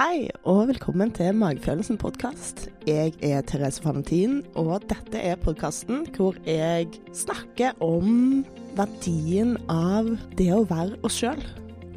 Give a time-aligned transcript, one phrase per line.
[0.00, 2.62] Hei, og velkommen til Magefølelsen podkast.
[2.88, 8.40] Jeg er Therese Valentin, og dette er podkasten hvor jeg snakker om
[8.78, 10.08] verdien av
[10.38, 11.44] det å være oss sjøl.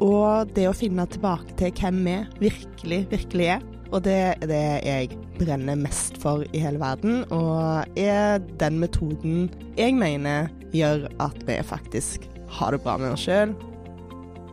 [0.04, 3.64] Og det å finne tilbake til hvem vi virkelig, virkelig er.
[3.88, 9.48] Og det er det jeg brenner mest for i hele verden, og er den metoden
[9.80, 12.28] jeg mener gjør at vi faktisk
[12.60, 13.56] har det bra med oss sjøl,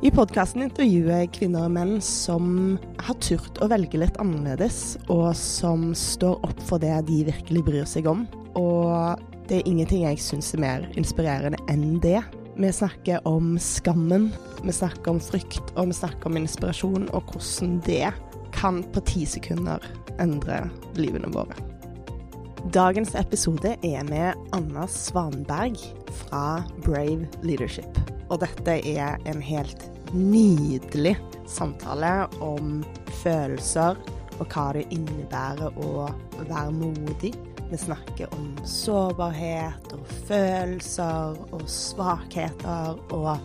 [0.02, 5.30] i podkasten intervjuer jeg kvinner og menn som har turt å velge litt annerledes, og
[5.38, 8.23] som står opp for det de virkelig bryr seg om.
[8.58, 12.18] Og det er ingenting jeg syns er mer inspirerende enn det.
[12.58, 14.32] Vi snakker om skammen,
[14.66, 18.09] vi snakker om frykt, og vi snakker om inspirasjon, og hvordan det
[18.58, 19.86] kan på ti sekunder
[20.22, 20.64] endre
[20.98, 21.54] livene våre.
[22.73, 25.78] Dagens episode er med Anna Svanberg
[26.26, 28.11] fra Brave Leadership.
[28.31, 29.85] Og dette er en helt
[30.16, 31.17] nydelig
[31.52, 32.81] samtale om
[33.22, 33.99] følelser
[34.39, 36.08] og hva det innebærer å
[36.39, 37.33] være modig.
[37.72, 43.36] Vi snakker om sårbarhet og følelser og svakheter og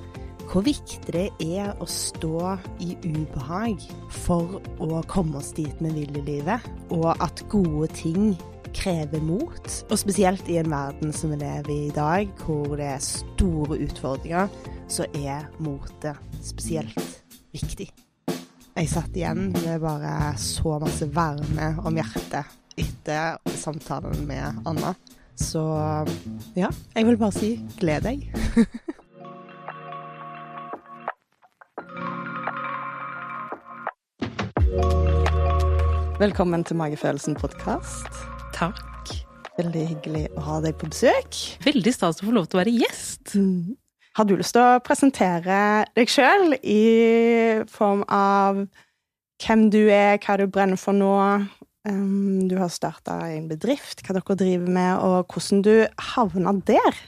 [0.46, 2.52] hvor viktig det er å stå
[2.82, 3.82] i ubehag
[4.22, 8.36] for å komme oss dit vi vil i livet, og at gode ting
[8.76, 9.72] krever mot.
[9.90, 13.80] Og spesielt i en verden som vi lever i i dag, hvor det er store
[13.88, 14.52] utfordringer,
[14.88, 17.22] så er motet spesielt
[17.54, 17.90] viktig.
[18.76, 22.44] Jeg satt igjen med bare så masse varme om hjertet
[22.76, 24.94] etter samtalen med Anna.
[25.36, 25.62] Så
[26.56, 28.28] ja, jeg vil bare si gled deg.
[36.16, 38.08] Velkommen til Magefølelsen podkast.
[38.56, 38.84] Takk.
[39.56, 41.32] Veldig hyggelig å ha deg på besøk.
[41.64, 43.34] Veldig stas å få lov til å være gjest.
[43.36, 43.76] Mm.
[44.16, 46.84] Har du lyst til å presentere deg sjøl i
[47.68, 48.62] form av
[49.44, 51.12] hvem du er, hva du brenner for nå?
[51.86, 55.74] Um, du har starta en bedrift, hva dere driver med, og hvordan du
[56.14, 57.02] havna der?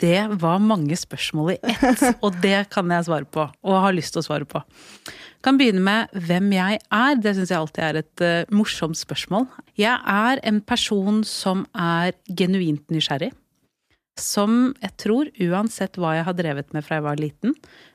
[0.00, 3.44] Det var mange spørsmål i ett, og det kan jeg svare på.
[3.68, 4.64] Og har lyst til å svare på.
[5.44, 7.20] Kan begynne med hvem jeg er.
[7.20, 9.50] Det syns jeg alltid er et uh, morsomt spørsmål.
[9.76, 13.34] Jeg er en person som er genuint nysgjerrig.
[14.20, 17.54] Som jeg tror, uansett hva jeg har drevet med fra jeg var liten,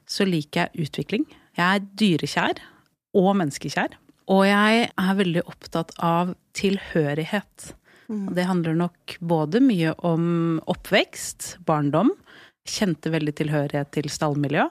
[0.10, 1.26] så liker jeg utvikling.
[1.56, 2.62] Jeg er dyrekjær
[3.20, 3.96] og menneskekjær.
[4.30, 7.72] Og jeg er veldig opptatt av tilhørighet.
[8.10, 8.28] Mm.
[8.30, 12.12] Og det handler nok både mye om oppvekst, barndom.
[12.70, 14.68] Kjente veldig tilhørighet til stallmiljø.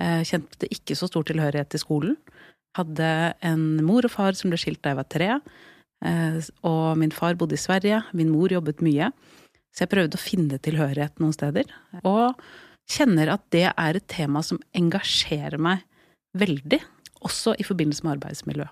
[0.00, 2.16] Eh, kjente ikke så stor tilhørighet til skolen.
[2.78, 5.30] Hadde en mor og far som ble skilt da jeg var tre.
[6.04, 8.02] Eh, og min far bodde i Sverige.
[8.16, 9.12] Min mor jobbet mye.
[9.74, 11.66] Så jeg prøvde å finne tilhørighet noen steder.
[12.06, 12.38] Og
[12.90, 15.82] kjenner at det er et tema som engasjerer meg
[16.38, 16.80] veldig.
[17.24, 18.68] Også i forbindelse med arbeidsmiljø.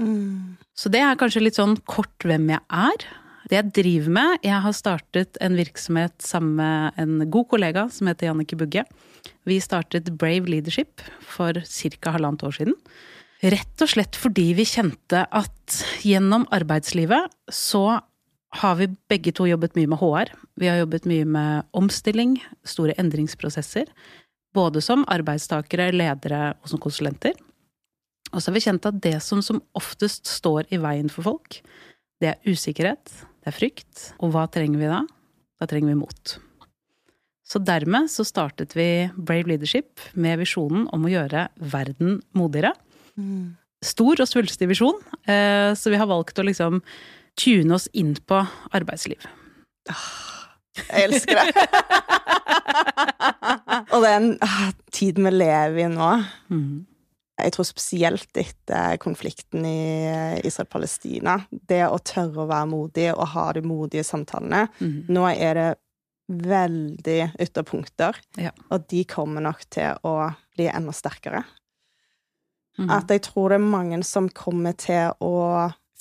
[0.00, 0.56] Mm.
[0.74, 3.06] Så det er kanskje litt sånn kort hvem jeg er.
[3.50, 8.08] Det jeg driver med Jeg har startet en virksomhet sammen med en god kollega som
[8.08, 8.86] heter Jannike Bugge.
[9.46, 12.14] Vi startet Brave Leadership for ca.
[12.14, 12.78] halvannet år siden.
[13.42, 18.00] Rett og slett fordi vi kjente at gjennom arbeidslivet så
[18.52, 20.32] har vi begge to jobbet mye med HR.
[20.60, 22.36] Vi har jobbet mye med omstilling,
[22.68, 23.88] store endringsprosesser.
[24.52, 27.32] Både som arbeidstakere, ledere og som konsulenter.
[28.32, 31.60] Og så har vi kjent at det som som oftest står i veien for folk,
[32.20, 33.12] det er usikkerhet,
[33.42, 34.04] det er frykt.
[34.20, 35.00] Og hva trenger vi da?
[35.60, 36.36] Da trenger vi mot.
[37.48, 42.72] Så dermed så startet vi Brave Leadership med visjonen om å gjøre verden modigere.
[43.16, 43.56] Mm.
[43.82, 46.80] Stor og svulstig visjon, eh, så vi har valgt å liksom
[47.38, 48.40] tune oss inn på
[48.74, 49.22] arbeidsliv.
[50.78, 51.66] Jeg elsker det!
[53.92, 56.08] og den ah, tiden vi lever i nå
[56.52, 56.72] mm.
[57.42, 61.38] Jeg tror spesielt etter konflikten i Israel-Palestina.
[61.50, 64.66] Det å tørre å være modig og ha de modige samtalene.
[64.78, 65.08] Mm.
[65.10, 65.70] Nå er det
[66.52, 68.52] veldig ytterpunkter, ja.
[68.70, 70.14] og de kommer nok til å
[70.54, 71.42] bli enda sterkere.
[72.78, 72.92] Mm.
[72.94, 75.34] At jeg tror det er mange som kommer til å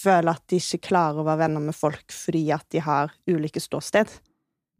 [0.01, 3.61] føle at de ikke klarer å være venner med folk fordi at de har ulike
[3.63, 4.11] ståsted.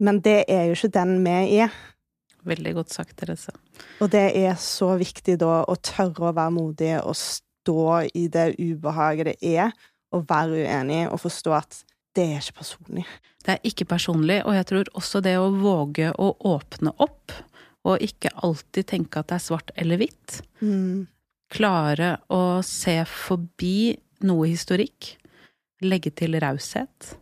[0.02, 1.74] Men det er jo ikke den vi er.
[2.48, 3.54] Veldig godt sagt, Therese.
[4.02, 7.84] Og det er så viktig da å tørre å være modig og stå
[8.18, 9.76] i det ubehaget det er
[10.12, 11.84] å være uenig, og forstå at
[12.18, 13.06] det er ikke personlig.
[13.46, 17.34] Det er ikke personlig, og jeg tror også det å våge å åpne opp,
[17.88, 20.42] og ikke alltid tenke at det er svart eller hvitt.
[20.62, 21.08] Mm.
[21.52, 23.94] Klare å se forbi
[24.28, 25.16] noe historikk.
[25.82, 27.16] Legge til raushet.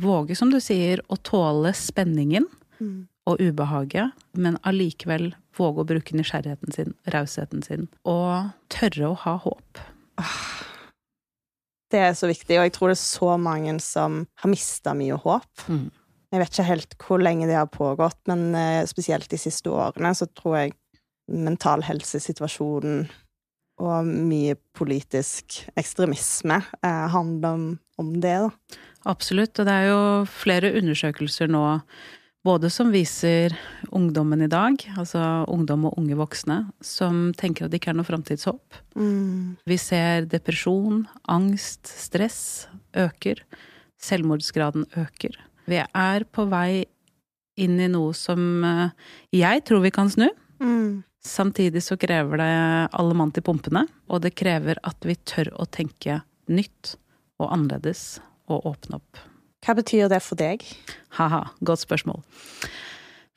[0.00, 2.48] Våge, som du sier, å tåle spenningen.
[2.82, 9.18] Mm og ubehaget, men allikevel våge å bruke nysgjerrigheten sin, rausheten sin, og tørre å
[9.24, 9.82] ha håp.
[11.92, 15.16] Det er så viktig, og jeg tror det er så mange som har mista mye
[15.20, 15.66] håp.
[15.68, 15.88] Mm.
[16.34, 20.10] Jeg vet ikke helt hvor lenge det har pågått, men eh, spesielt de siste årene
[20.18, 20.74] så tror jeg
[21.30, 23.06] mental helsesituasjonen
[23.82, 27.64] og mye politisk ekstremisme eh, handler om,
[28.00, 28.80] om det, da.
[29.10, 31.64] Absolutt, og det er jo flere undersøkelser nå
[32.44, 33.54] både som viser
[33.96, 38.08] ungdommen i dag, altså ungdom og unge voksne, som tenker at det ikke er noe
[38.08, 38.80] framtidshåp.
[39.00, 39.56] Mm.
[39.68, 42.66] Vi ser depresjon, angst, stress
[43.00, 43.40] øker.
[44.04, 45.38] Selvmordsgraden øker.
[45.64, 46.84] Vi er på vei
[47.60, 48.92] inn i noe som eh,
[49.32, 50.28] jeg tror vi kan snu.
[50.60, 51.04] Mm.
[51.24, 52.54] Samtidig så krever det
[52.92, 56.20] alle mann til pumpene, og det krever at vi tør å tenke
[56.52, 56.96] nytt
[57.40, 58.18] og annerledes
[58.52, 59.22] og åpne opp.
[59.64, 60.64] Hva betyr det for deg?
[61.16, 62.20] Haha, godt spørsmål.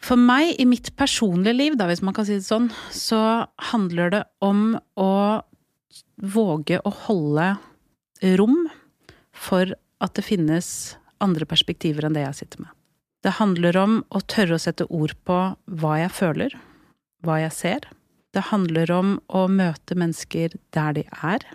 [0.03, 4.11] For meg, i mitt personlige liv, da, hvis man kan si det sånn, så handler
[4.13, 5.11] det om å
[6.21, 7.53] våge å holde
[8.37, 8.65] rom
[9.31, 9.71] for
[10.03, 10.69] at det finnes
[11.23, 12.73] andre perspektiver enn det jeg sitter med.
[13.25, 15.37] Det handler om å tørre å sette ord på
[15.79, 16.53] hva jeg føler,
[17.25, 17.87] hva jeg ser.
[18.35, 21.45] Det handler om å møte mennesker der de er.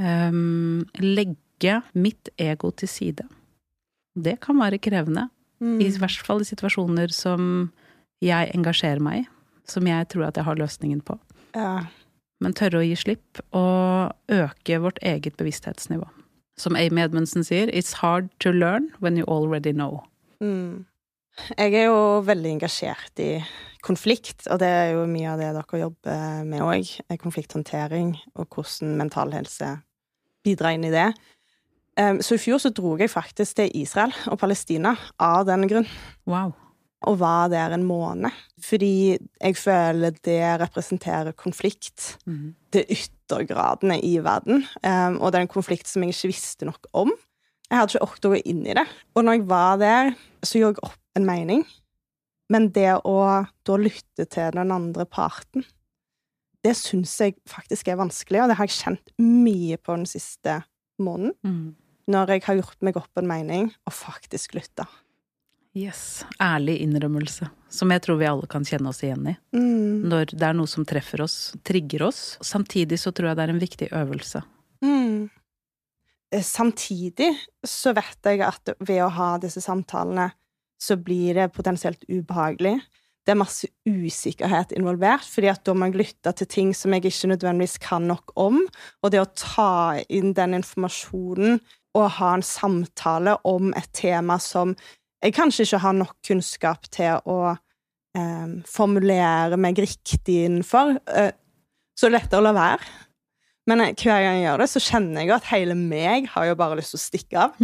[0.00, 3.26] Um, legge mitt ego til side.
[4.14, 5.28] Det kan være krevende.
[5.60, 5.80] Mm.
[5.82, 7.70] I hvert fall i situasjoner som
[8.24, 9.26] jeg engasjerer meg i.
[9.68, 11.18] Som jeg tror at jeg har løsningen på.
[11.54, 11.84] Ja.
[12.40, 16.08] Men tørre å gi slipp og øke vårt eget bevissthetsnivå.
[16.60, 20.02] Som Amy Edmundsen sier, it's hard to learn when you already know.
[20.40, 20.86] Mm.
[21.56, 23.30] Jeg er jo veldig engasjert i
[23.84, 26.90] konflikt, og det er jo mye av det dere jobber med òg.
[27.22, 29.70] Konflikthåndtering og hvordan mental helse
[30.44, 31.10] bidrar inn i det.
[32.00, 35.88] Um, så i fjor så dro jeg faktisk til Israel og Palestina av den grunn.
[36.28, 36.52] Wow.
[37.08, 38.30] Og var der en måned.
[38.60, 42.54] Fordi jeg føler det representerer konflikt Mm.
[42.72, 44.66] til yttergradene i verden.
[44.84, 47.12] Um, og det er en konflikt som jeg ikke visste nok om.
[47.70, 48.86] Jeg hadde ikke orket å gå inn i det.
[49.14, 51.64] Og når jeg var der, så gjorde jeg opp en mening.
[52.50, 53.18] Men det å
[53.66, 55.64] da lytte til den andre parten,
[56.64, 60.60] det syns jeg faktisk er vanskelig, og det har jeg kjent mye på den siste
[61.00, 61.36] måneden.
[61.46, 61.70] Mm.
[62.10, 64.88] Når jeg har gjort meg opp en mening, og faktisk lytta.
[65.78, 66.24] Yes.
[66.42, 67.46] Ærlig innrømmelse.
[67.70, 69.36] Som jeg tror vi alle kan kjenne oss igjen i.
[69.54, 70.08] Mm.
[70.10, 72.34] Når det er noe som treffer oss, trigger oss.
[72.42, 74.42] Samtidig så tror jeg det er en viktig øvelse.
[74.82, 75.30] Mm.
[76.34, 77.30] Eh, Samtidig
[77.66, 80.32] så vet jeg at ved å ha disse samtalene,
[80.80, 82.78] så blir det potensielt ubehagelig.
[83.26, 87.04] Det er masse usikkerhet involvert, fordi at da må jeg lytte til ting som jeg
[87.04, 88.62] ikke nødvendigvis kan nok om.
[89.04, 91.60] Og det å ta inn den informasjonen
[91.98, 94.74] og ha en samtale om et tema som
[95.20, 97.38] jeg kanskje ikke har nok kunnskap til å
[98.16, 101.34] eh, formulere meg riktig innenfor, eh,
[101.92, 102.92] så er det lettere å la være.
[103.68, 106.56] Men eh, hver gang jeg gjør det, så kjenner jeg at hele meg har jo
[106.58, 107.58] bare lyst til å stikke av.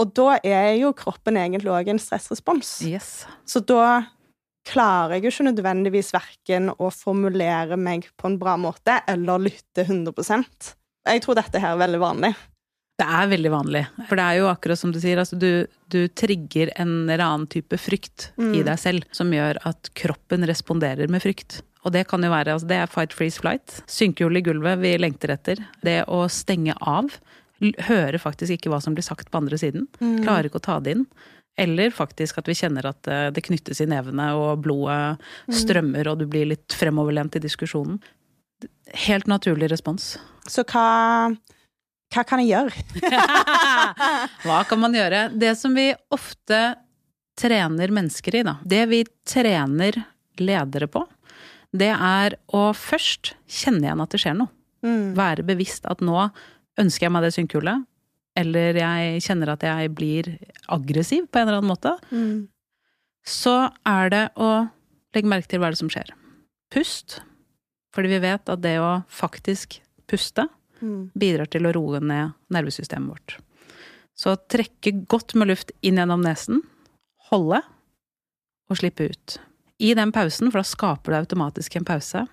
[0.00, 2.80] Og da er jo kroppen egentlig òg en stressrespons.
[2.88, 3.10] Yes.
[3.46, 4.06] Så da
[4.66, 9.84] klarer jeg jo ikke nødvendigvis verken å formulere meg på en bra måte eller lytte
[9.84, 10.72] 100%
[11.04, 12.32] Jeg tror dette her er veldig vanlig.
[12.94, 13.82] Det er veldig vanlig.
[14.08, 17.48] For det er jo akkurat som du sier, altså du, du trigger en eller annen
[17.50, 21.58] type frykt i deg selv som gjør at kroppen responderer med frykt.
[21.84, 23.80] Og det kan jo være altså det er fight, freeze, flight.
[23.90, 25.60] Synkehjul i gulvet vi lengter etter.
[25.84, 27.10] Det å stenge av.
[27.62, 29.86] l- Høre faktisk ikke hva som blir sagt på andre siden.
[30.24, 31.06] Klarer ikke å ta det inn.
[31.56, 35.20] Eller faktisk at vi kjenner at eh, det knyttes i nevene, og blodet
[35.54, 38.00] strømmer, og du blir litt fremoverlent i diskusjonen.
[39.06, 40.16] Helt naturlig respons.
[40.50, 41.30] Så hva,
[42.14, 42.74] hva kan jeg gjøre?
[44.44, 45.28] Hva kan man gjøre?
[45.38, 46.58] Det som vi ofte
[47.38, 48.56] trener mennesker i, da.
[48.64, 49.98] Det vi trener
[50.42, 51.04] ledere på,
[51.74, 54.50] det er å først kjenne igjen at det skjer noe.
[54.84, 55.14] Mm.
[55.16, 56.18] Være bevisst at nå
[56.80, 57.84] ønsker jeg meg det synkehjulet,
[58.34, 60.32] eller jeg kjenner at jeg blir
[60.74, 61.94] aggressiv på en eller annen måte.
[62.10, 62.48] Mm.
[63.24, 63.54] Så
[63.86, 64.50] er det å
[65.14, 66.10] legge merke til hva er det som skjer.
[66.74, 67.20] Pust.
[67.94, 69.78] Fordi vi vet at det å faktisk
[70.10, 70.48] puste
[70.84, 71.10] Mm.
[71.16, 73.36] bidrar til å roe ned nervesystemet vårt.
[74.14, 76.62] Så trekke godt med luft inn gjennom nesen,
[77.30, 77.62] holde
[78.70, 79.38] og slippe ut.
[79.80, 82.26] I den pausen, for da skaper du automatisk en pause,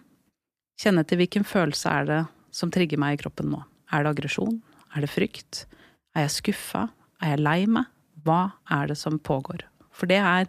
[0.82, 2.20] kjenne til hvilken følelse er det
[2.54, 3.64] som trigger meg i kroppen nå.
[3.92, 4.62] Er det aggresjon?
[4.96, 5.66] Er det frykt?
[6.16, 6.90] Er jeg skuffa?
[7.22, 7.86] Er jeg lei meg?
[8.26, 9.64] Hva er det som pågår?
[9.92, 10.48] For det er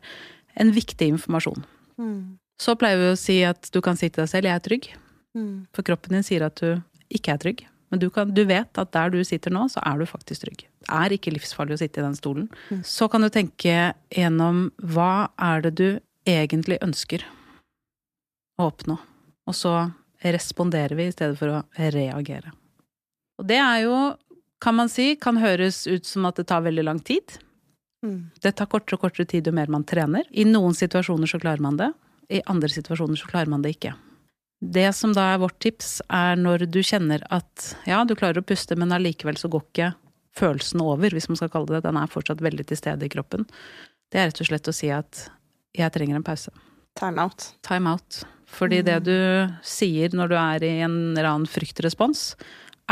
[0.61, 1.65] en viktig informasjon.
[1.99, 2.39] Mm.
[2.61, 4.93] Så pleier vi å si at du kan si til deg selv 'jeg er trygg',
[5.35, 5.67] Mm.
[5.73, 7.67] for kroppen din sier at du ikke er trygg.
[7.91, 10.67] Men du, kan, du vet at der du sitter nå, så er du faktisk trygg.
[10.81, 12.49] Det er ikke livsfarlig å sitte i den stolen.
[12.83, 17.23] Så kan du tenke gjennom hva er det du egentlig ønsker
[18.59, 18.99] å oppnå?
[19.47, 22.53] Og så responderer vi i stedet for å reagere.
[23.43, 23.97] Og det er jo
[24.63, 27.35] kan man si, kan høres ut som at det tar veldig lang tid.
[28.07, 28.31] Mm.
[28.39, 30.29] Det tar kortere og kortere tid jo mer man trener.
[30.31, 31.91] I noen situasjoner så klarer man det,
[32.31, 33.97] i andre situasjoner så klarer man det ikke.
[34.63, 38.47] Det som da er vårt tips, er når du kjenner at ja, du klarer å
[38.47, 39.89] puste, men allikevel så går ikke
[40.39, 41.89] følelsen over, hvis man skal kalle det det.
[41.89, 43.49] Den er fortsatt veldig til stede i kroppen.
[44.15, 45.27] Det er rett og slett å si at
[45.75, 46.55] jeg trenger en pause.
[47.01, 47.51] Time out.
[47.67, 48.23] Time out.
[48.53, 49.17] Fordi det du
[49.67, 52.35] sier når du er i en eller annen fryktrespons,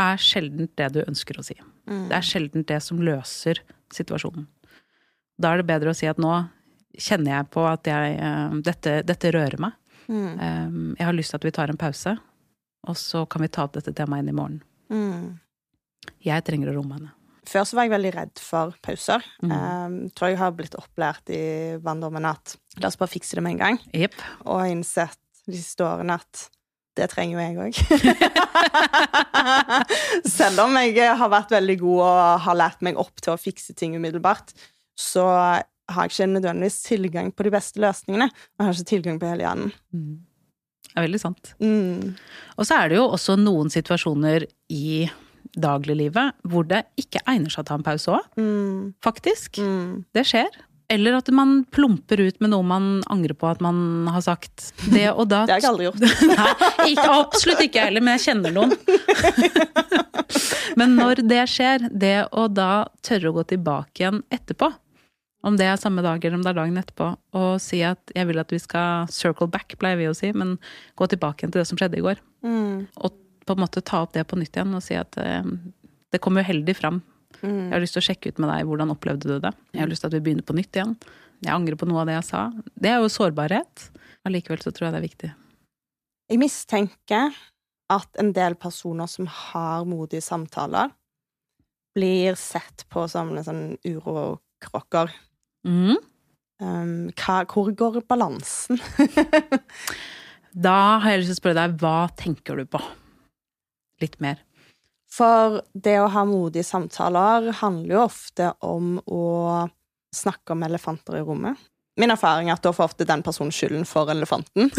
[0.00, 1.56] er sjelden det du ønsker å si.
[1.90, 3.60] Det er sjelden det som løser
[3.92, 4.46] situasjonen.
[5.40, 6.32] Da er det bedre å si at nå
[7.00, 9.76] kjenner jeg på at jeg, eh, dette, dette rører meg.
[10.10, 10.32] Mm.
[10.34, 12.16] Eh, Jeg har lyst til at vi tar en pause,
[12.88, 14.60] og så kan vi ta opp dette temaet inn i morgen.
[14.90, 15.40] Mm.
[16.24, 17.14] Jeg trenger å romme henne.
[17.50, 19.24] Før så var jeg veldig redd for pauser.
[19.42, 19.52] Mm.
[19.52, 23.56] Um, tror jeg har blitt opplært i barndommen at la oss bare fikse det med
[23.56, 23.78] en gang.
[23.96, 24.14] Yep.
[24.44, 26.44] Og har innsett de siste årene at
[26.98, 27.74] det trenger jo jeg òg.
[30.38, 33.74] Selv om jeg har vært veldig god og har lært meg opp til å fikse
[33.78, 34.52] ting umiddelbart,
[34.98, 35.24] så
[35.90, 38.28] har jeg ikke nødvendigvis tilgang på de beste løsningene.
[38.58, 39.72] Og har ikke tilgang på hele hjernen.
[39.94, 40.18] Mm.
[40.90, 41.52] Det er veldig sant.
[41.62, 42.14] Mm.
[42.58, 45.06] Og så er det jo også noen situasjoner i
[45.50, 48.92] dagliglivet hvor det ikke egner seg å ta en pause òg, Mm.
[49.02, 49.58] faktisk.
[49.58, 50.04] Mm.
[50.14, 50.50] Det skjer.
[50.90, 54.72] Eller at man plumper ut med noe man angrer på at man har sagt.
[54.90, 56.04] Det og da Det har jeg aldri gjort.
[56.32, 56.50] Nei,
[56.90, 58.74] ikke, absolutt ikke jeg heller, men jeg kjenner noen.
[60.80, 64.72] men når det skjer, det å da tørre å gå tilbake igjen etterpå,
[65.46, 68.28] om det er samme dag eller om det er dagen etterpå, og si at jeg
[68.28, 70.58] vil at vi skal circle back, pleier vi å si, men
[71.00, 72.20] gå tilbake igjen til det som skjedde i går.
[72.44, 72.90] Mm.
[73.00, 73.14] Og
[73.46, 75.46] på en måte ta opp det på nytt igjen og si at eh,
[76.12, 77.00] det kom uheldig fram.
[77.40, 77.70] Mm.
[77.70, 79.52] Jeg har lyst til å sjekke ut med deg hvordan opplevde du det.
[79.74, 80.96] Jeg har lyst til at vi begynner på nytt igjen.
[81.40, 82.42] Jeg angrer på noe av det jeg sa.
[82.76, 83.86] Det er jo sårbarhet.
[84.28, 85.30] Allikevel så tror jeg det er viktig.
[86.30, 87.40] Jeg mistenker
[87.90, 90.92] at en del personer som har modige samtaler,
[91.96, 95.10] blir sett på som en sånn urokråker.
[95.66, 95.96] Mm.
[96.62, 98.78] Um, hva, hvor går balansen?
[100.50, 102.80] Da har jeg lyst til å spørre deg, hva tenker du på?
[104.02, 104.40] Litt mer.
[105.10, 109.26] For det å ha modige samtaler handler jo ofte om å
[110.14, 111.58] snakke om elefanter i rommet.
[112.00, 114.70] Min erfaring er at da får ofte den personen skylden for elefanten.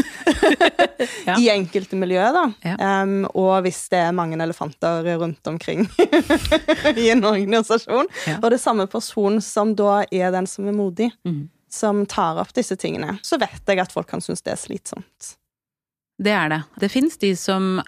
[1.25, 1.33] Ja.
[1.33, 2.41] I enkelte miljøer, da.
[2.61, 3.01] Ja.
[3.01, 5.87] Um, og hvis det er mange elefanter rundt omkring
[6.93, 8.09] i en organisasjon.
[8.29, 8.35] Ja.
[8.37, 11.39] Og det er samme person som da er den som er modig, mm.
[11.73, 15.31] som tar opp disse tingene, så vet jeg at folk kan synes det er slitsomt.
[16.21, 16.61] Det er det.
[16.85, 17.81] Det fins de som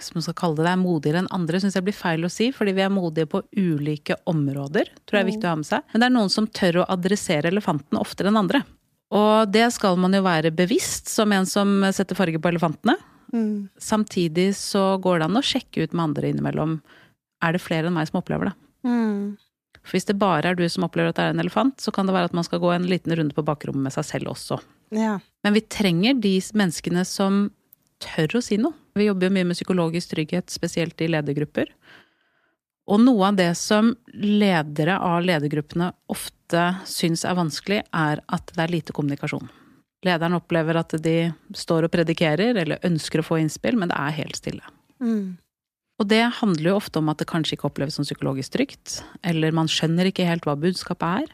[0.00, 2.48] som man skal kalle det, er modigere enn andre, syns jeg blir feil å si,
[2.54, 5.84] fordi vi er modige på ulike områder, tror jeg er viktig å ha med seg.
[5.92, 8.62] Men det er noen som tør å adressere elefanten oftere enn andre.
[9.14, 12.96] Og det skal man jo være bevisst, som en som setter farge på elefantene.
[13.34, 13.68] Mm.
[13.82, 16.78] Samtidig så går det an å sjekke ut med andre innimellom.
[17.44, 18.56] Er det flere enn meg som opplever det?
[18.88, 19.36] Mm.
[19.82, 22.08] For hvis det bare er du som opplever at det er en elefant, så kan
[22.08, 24.58] det være at man skal gå en liten runde på bakrommet med seg selv også.
[24.94, 25.18] Ja.
[25.46, 27.46] Men vi trenger de menneskene som
[28.02, 28.74] tør å si noe.
[28.96, 31.68] Vi jobber jo mye med psykologisk trygghet, spesielt i ledergrupper.
[32.86, 38.62] Og noe av det som ledere av ledergruppene ofte syns er vanskelig, er at det
[38.62, 39.50] er lite kommunikasjon.
[40.06, 41.16] Lederen opplever at de
[41.56, 44.74] står og predikerer, eller ønsker å få innspill, men det er helt stille.
[45.02, 45.36] Mm.
[46.00, 49.56] Og det handler jo ofte om at det kanskje ikke oppleves som psykologisk trygt, eller
[49.56, 51.32] man skjønner ikke helt hva budskapet er.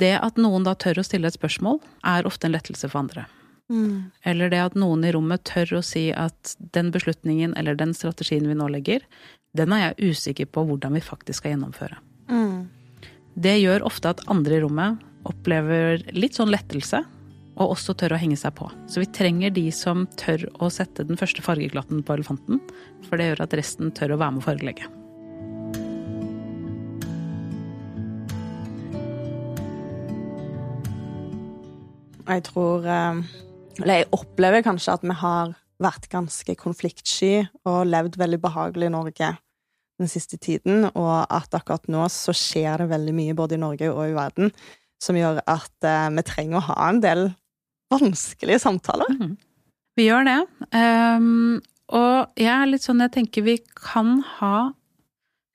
[0.00, 3.26] Det at noen da tør å stille et spørsmål, er ofte en lettelse for andre.
[3.72, 4.12] Mm.
[4.22, 8.46] Eller det at noen i rommet tør å si at den beslutningen eller den strategien
[8.46, 9.02] vi nå legger,
[9.56, 11.98] den er jeg usikker på hvordan vi faktisk skal gjennomføre.
[12.30, 12.68] Mm.
[13.36, 17.02] Det gjør ofte at andre i rommet opplever litt sånn lettelse,
[17.56, 18.68] og også tør å henge seg på.
[18.88, 22.60] Så vi trenger de som tør å sette den første fargeklatten på elefanten,
[23.08, 24.92] for det gjør at resten tør å være med å fargelegge.
[32.26, 33.20] Jeg tror eh,
[33.82, 38.94] Eller jeg opplever kanskje at vi har vært ganske konfliktsky og levd veldig behagelig i
[38.94, 39.34] Norge
[39.96, 43.88] den siste tiden, og at akkurat nå så skjer det veldig mye både i Norge
[43.92, 44.52] og i verden
[45.02, 47.22] som gjør at eh, vi trenger å ha en del
[47.92, 49.12] vanskelige samtaler.
[49.96, 50.40] Vi gjør det.
[50.72, 51.60] Um,
[51.96, 54.72] og jeg er litt sånn, jeg tenker vi kan ha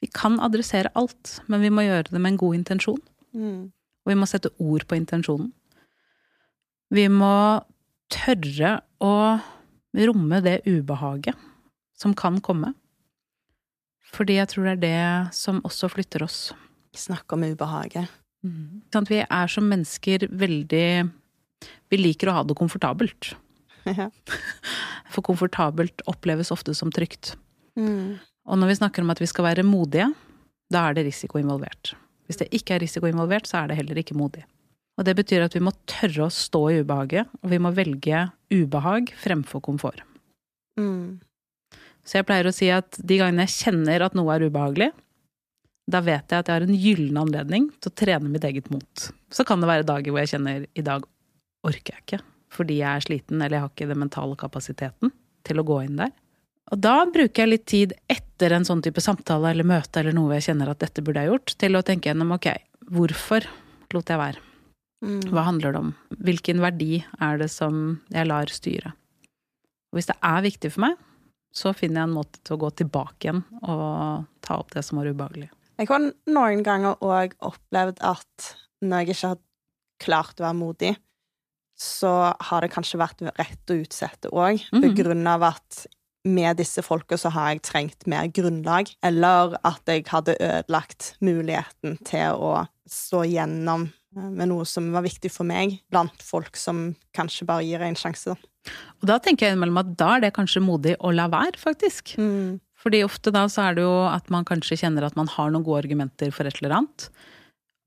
[0.01, 3.01] Vi kan adressere alt, men vi må gjøre det med en god intensjon.
[3.37, 3.67] Mm.
[3.69, 5.51] Og vi må sette ord på intensjonen.
[6.89, 7.61] Vi må
[8.11, 9.13] tørre å
[10.07, 11.37] romme det ubehaget
[11.97, 12.73] som kan komme.
[14.11, 16.39] Fordi jeg tror det er det som også flytter oss.
[16.97, 18.11] Snakke om ubehaget.
[18.41, 20.87] Sånn at vi er som mennesker veldig
[21.91, 23.35] Vi liker å ha det komfortabelt.
[23.81, 24.11] Ja.
[25.09, 27.31] For komfortabelt oppleves ofte som trygt.
[27.73, 28.19] Mm.
[28.45, 30.05] Og når vi snakker om at vi skal være modige,
[30.69, 31.95] da er det risiko involvert.
[32.29, 34.45] Hvis det ikke er risiko involvert, så er det heller ikke modig.
[34.99, 38.25] Og det betyr at vi må tørre å stå i ubehaget, og vi må velge
[38.51, 40.03] ubehag fremfor komfort.
[40.79, 41.21] Mm.
[42.05, 44.91] Så jeg pleier å si at de gangene jeg kjenner at noe er ubehagelig,
[45.91, 49.07] da vet jeg at jeg har en gyllen anledning til å trene mitt eget mot.
[49.33, 51.05] Så kan det være dager hvor jeg kjenner i dag
[51.67, 52.21] orker jeg ikke,
[52.53, 55.13] fordi jeg er sliten eller jeg har ikke den mentale kapasiteten
[55.47, 56.13] til å gå inn der.
[56.71, 60.37] Og da bruker jeg litt tid etter en sånn type samtale eller møte eller noe
[60.37, 62.53] jeg kjenner at dette burde jeg gjort, til å tenke gjennom ok,
[62.93, 63.49] hvorfor
[63.91, 64.50] lot jeg være?
[65.01, 65.21] Mm.
[65.33, 65.93] Hva handler det om?
[66.21, 68.91] Hvilken verdi er det som jeg lar styre?
[69.91, 70.97] Og hvis det er viktig for meg,
[71.51, 75.01] så finner jeg en måte til å gå tilbake igjen og ta opp det som
[75.01, 75.49] var ubehagelig.
[75.81, 78.51] Jeg har noen ganger òg opplevd at
[78.85, 79.41] når jeg ikke har
[80.01, 80.93] klart å være modig,
[81.81, 84.81] så har det kanskje vært rett å utsette òg, Mhm.
[84.85, 85.87] på grunn av at
[86.23, 91.97] med disse folka så har jeg trengt mer grunnlag, eller at jeg hadde ødelagt muligheten
[92.05, 96.91] til å stå igjennom eh, med noe som var viktig for meg, blant folk som
[97.15, 98.35] kanskje bare gir en sjanse.
[98.99, 102.15] Og da tenker jeg innimellom at da er det kanskje modig å la være, faktisk.
[102.19, 102.59] Mm.
[102.81, 105.65] Fordi ofte da så er det jo at man kanskje kjenner at man har noen
[105.65, 107.07] gode argumenter for et eller annet,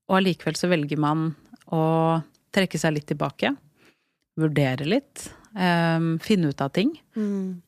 [0.08, 1.30] og allikevel så velger man
[1.72, 1.84] å
[2.54, 3.54] trekke seg litt tilbake,
[4.38, 6.92] vurdere litt, um, finne ut av ting.
[7.16, 7.62] Mm.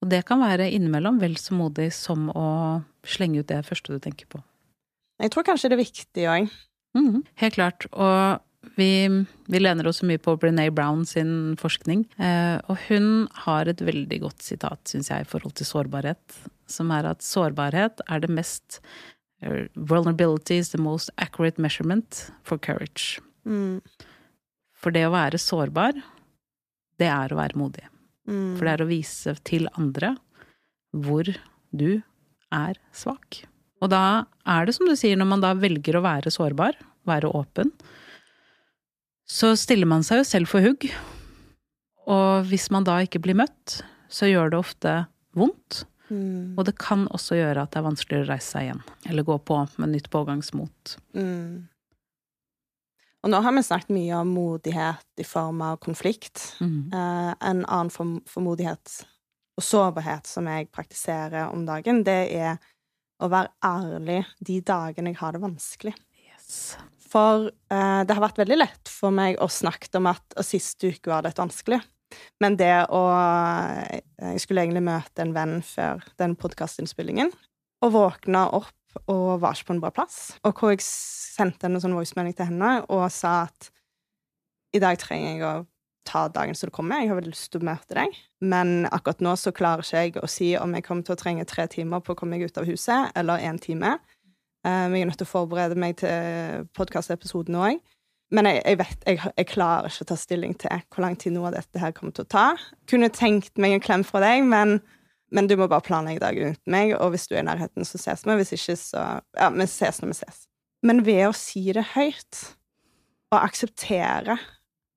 [0.00, 2.46] Og det kan være innimellom vel så modig som å
[3.06, 4.40] slenge ut det første du tenker på.
[5.20, 6.52] Jeg tror kanskje det er viktig òg.
[6.96, 7.86] Mhm, helt klart.
[7.92, 8.40] Og
[8.76, 9.08] vi,
[9.46, 12.04] vi lener oss mye på Brené Brown sin forskning.
[12.20, 16.40] Eh, og hun har et veldig godt sitat, syns jeg, i forhold til sårbarhet.
[16.70, 18.80] Som er at sårbarhet er det mest
[19.42, 23.20] eh, Vulnerability is the most accurate measurement for courage.
[23.48, 23.80] Mm.
[24.80, 25.96] For det å være sårbar,
[27.00, 27.86] det er å være modig.
[28.28, 28.56] Mm.
[28.56, 30.14] For det er å vise til andre
[30.90, 31.28] hvor
[31.70, 32.02] du
[32.50, 33.44] er svak.
[33.80, 36.76] Og da er det som du sier, når man da velger å være sårbar,
[37.08, 37.72] være åpen,
[39.30, 40.88] så stiller man seg jo selv for hugg.
[42.10, 44.94] Og hvis man da ikke blir møtt, så gjør det ofte
[45.38, 45.84] vondt.
[46.10, 46.58] Mm.
[46.58, 48.80] Og det kan også gjøre at det er vanskeligere å reise seg igjen.
[49.06, 50.96] Eller gå på med nytt pågangsmot.
[51.14, 51.68] Mm.
[53.20, 56.42] Og nå har vi snakket mye om modighet i form av konflikt.
[56.58, 56.90] Mm.
[56.90, 59.00] Eh, en annen form for modighet
[59.60, 62.56] og sårbarhet som jeg praktiserer om dagen, det er
[63.20, 65.94] å være ærlig de dagene jeg har det vanskelig.
[66.24, 66.76] Yes.
[67.10, 70.82] For eh, det har vært veldig lett for meg å snakke om at og sist
[70.84, 71.80] uke var det vanskelig.
[72.42, 74.00] Men det å eh,
[74.34, 77.32] Jeg skulle egentlig møte en venn før den podkastinnspillingen,
[77.80, 80.16] og våkna opp og var ikke på en bra plass.
[80.44, 83.70] Og hvor jeg sendte en sånn voicemelding til henne og sa at
[84.74, 85.52] i dag trenger jeg å
[86.10, 87.00] ta dagen som det kommer.
[87.00, 90.24] Jeg har veldig lyst til å møte deg, men akkurat nå så klarer ikke jeg
[90.24, 92.58] å si om jeg kommer til å trenge tre timer på å komme meg ut
[92.60, 93.96] av huset, eller én time.
[94.66, 97.80] Um, jeg er nødt til å forberede meg til podkastepisoden òg.
[98.30, 101.34] Men jeg, jeg vet, jeg, jeg klarer ikke å ta stilling til hvor lang tid
[101.34, 102.46] noe av dette her kommer til å ta.
[102.90, 104.76] Kunne tenkt meg en klem fra deg, men,
[105.34, 107.98] men du må bare planlegge dagen uten meg, og hvis du er i nærheten, så
[107.98, 108.36] ses vi.
[108.38, 109.06] Hvis ikke, så
[109.38, 110.44] Ja, vi ses når vi ses.
[110.86, 112.44] Men ved å si det høyt,
[113.30, 114.38] og akseptere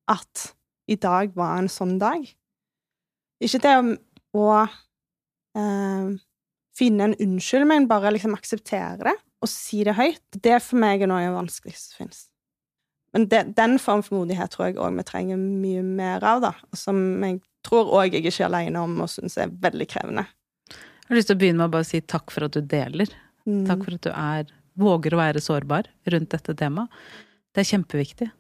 [0.09, 0.53] at
[0.89, 2.25] i dag var en sånn dag
[3.43, 3.75] Ikke det
[4.33, 4.47] å,
[5.57, 6.13] eh,
[6.73, 10.23] finne en unnskyld, men bare liksom akseptere det og si det høyt.
[10.39, 12.21] Det for meg er noe av det vanskeligste som finnes.
[13.13, 16.53] Men det, den form for modighet tror jeg òg vi trenger mye mer av, da.
[16.71, 20.25] og Som jeg tror òg jeg ikke er alene om og syns er veldig krevende.
[20.71, 23.11] Jeg har lyst til å begynne med å bare si takk for at du deler.
[23.45, 23.65] Mm.
[23.67, 24.47] Takk for at du er,
[24.79, 27.03] våger å være sårbar rundt dette temaet.
[27.53, 28.31] Det er kjempeviktig.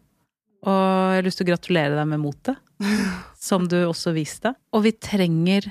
[0.63, 2.59] Og jeg har lyst til å gratulere deg med motet,
[3.39, 4.53] som du også viste.
[4.73, 5.67] Og vi trenger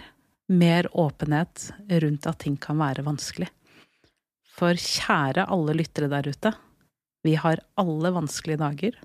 [0.52, 1.70] mer åpenhet
[2.02, 3.48] rundt at ting kan være vanskelig.
[4.52, 6.52] For kjære alle lyttere der ute,
[7.24, 8.98] vi har alle vanskelige dager.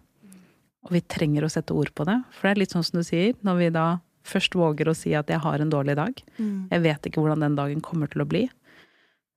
[0.87, 2.17] Og vi trenger å sette ord på det.
[2.35, 3.87] For det er litt sånn som du sier, når vi da
[4.27, 6.67] først våger å si at jeg har en dårlig dag, Mm.
[6.69, 8.49] jeg vet ikke hvordan den dagen kommer til å bli,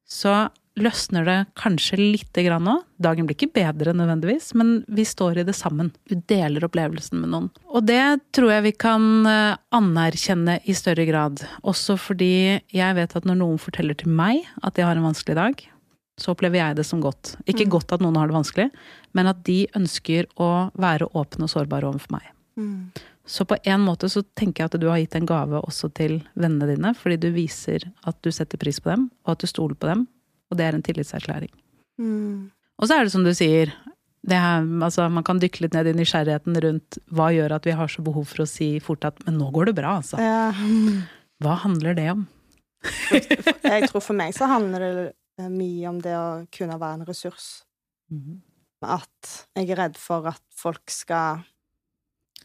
[0.08, 2.76] så løsner det kanskje lite grann nå.
[3.02, 5.90] Dagen blir ikke bedre nødvendigvis, men vi står i det sammen.
[6.08, 7.48] Du deler opplevelsen med noen.
[7.68, 11.42] Og det tror jeg vi kan eh, anerkjenne i større grad.
[11.66, 15.36] Også fordi jeg vet at når noen forteller til meg at de har en vanskelig
[15.36, 15.66] dag,
[16.20, 17.34] så opplever jeg det som godt.
[17.48, 17.70] Ikke Mm.
[17.70, 18.70] godt at noen har det vanskelig,
[19.16, 22.26] men at de ønsker å være åpne og sårbare overfor meg.
[22.60, 22.90] Mm.
[23.24, 26.18] Så på en måte så tenker jeg at du har gitt en gave også til
[26.36, 29.74] vennene dine, fordi du viser at du setter pris på dem, og at du stoler
[29.78, 30.08] på dem.
[30.50, 31.52] Og det er en tillitserklæring.
[32.00, 32.50] Mm.
[32.80, 33.72] Og så er det som du sier,
[34.26, 37.76] det er, altså, man kan dykke litt ned i nysgjerrigheten rundt hva gjør at vi
[37.76, 40.20] har så behov for å si fort at 'men nå går det bra', altså.
[40.20, 40.52] Ja.
[41.40, 42.26] Hva handler det om?
[43.64, 45.06] Jeg tror for meg så handler det
[45.40, 47.64] eh, mye om det å kunne være en ressurs.
[48.12, 48.42] Mm.
[48.84, 51.40] At jeg er redd for at folk skal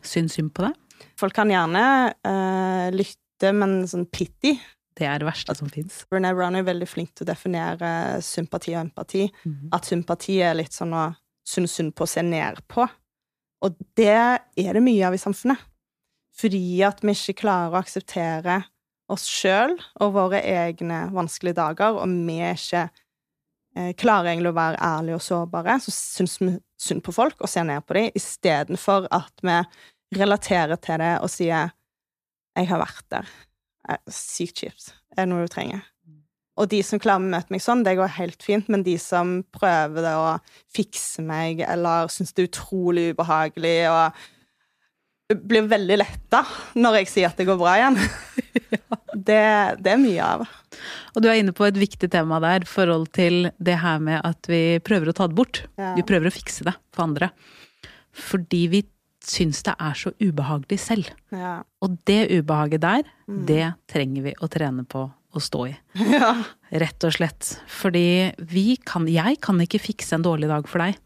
[0.05, 0.75] Synes synd på deg?
[1.17, 1.81] Folk kan gjerne
[2.13, 4.53] uh, lytte, men sånn pity
[4.95, 6.03] Det er det verste som fins.
[6.11, 9.25] Brené Brown er veldig flink til å definere sympati og empati.
[9.75, 11.09] At sympati er litt sånn å
[11.45, 12.87] synes synd på å se ned på.
[13.65, 15.59] Og det er det mye av i samfunnet.
[16.35, 18.59] Fordi at vi ikke klarer å akseptere
[19.11, 22.87] oss sjøl og våre egne vanskelige dager, og vi ikke
[23.77, 27.51] eh, klarer egentlig å være ærlige og sårbare, så syns vi synd på folk og
[27.51, 29.59] ser ned på dem, istedenfor at vi
[30.19, 31.71] relaterer til det og sier
[32.55, 33.29] 'Jeg har vært der'.
[33.89, 34.93] Eh, Sykt kjipt.
[35.15, 35.83] Er det noe du trenger?
[36.55, 39.41] Og de som klarer å møte meg sånn, det går helt fint, men de som
[39.55, 40.37] prøver det å
[40.71, 46.43] fikse meg, eller syns det er utrolig ubehagelig, og blir veldig letta
[46.77, 47.99] når jeg sier at det går bra igjen,
[49.27, 49.41] det,
[49.83, 50.45] det er mye av.
[51.15, 54.47] Og du er inne på et viktig tema der, forhold til det her med at
[54.51, 55.63] vi prøver å ta det bort.
[55.75, 55.91] Ja.
[55.97, 57.33] Vi prøver å fikse det for andre.
[58.15, 58.85] Fordi vi
[59.27, 61.09] syns det er så ubehagelig selv.
[61.33, 61.57] Ja.
[61.81, 63.45] Og det ubehaget der, Mm.
[63.49, 64.99] det trenger vi å trene på
[65.33, 65.75] å stå i.
[66.13, 66.43] ja.
[66.71, 67.55] Rett og slett.
[67.67, 70.99] Fordi vi kan Jeg kan ikke fikse en dårlig dag for deg.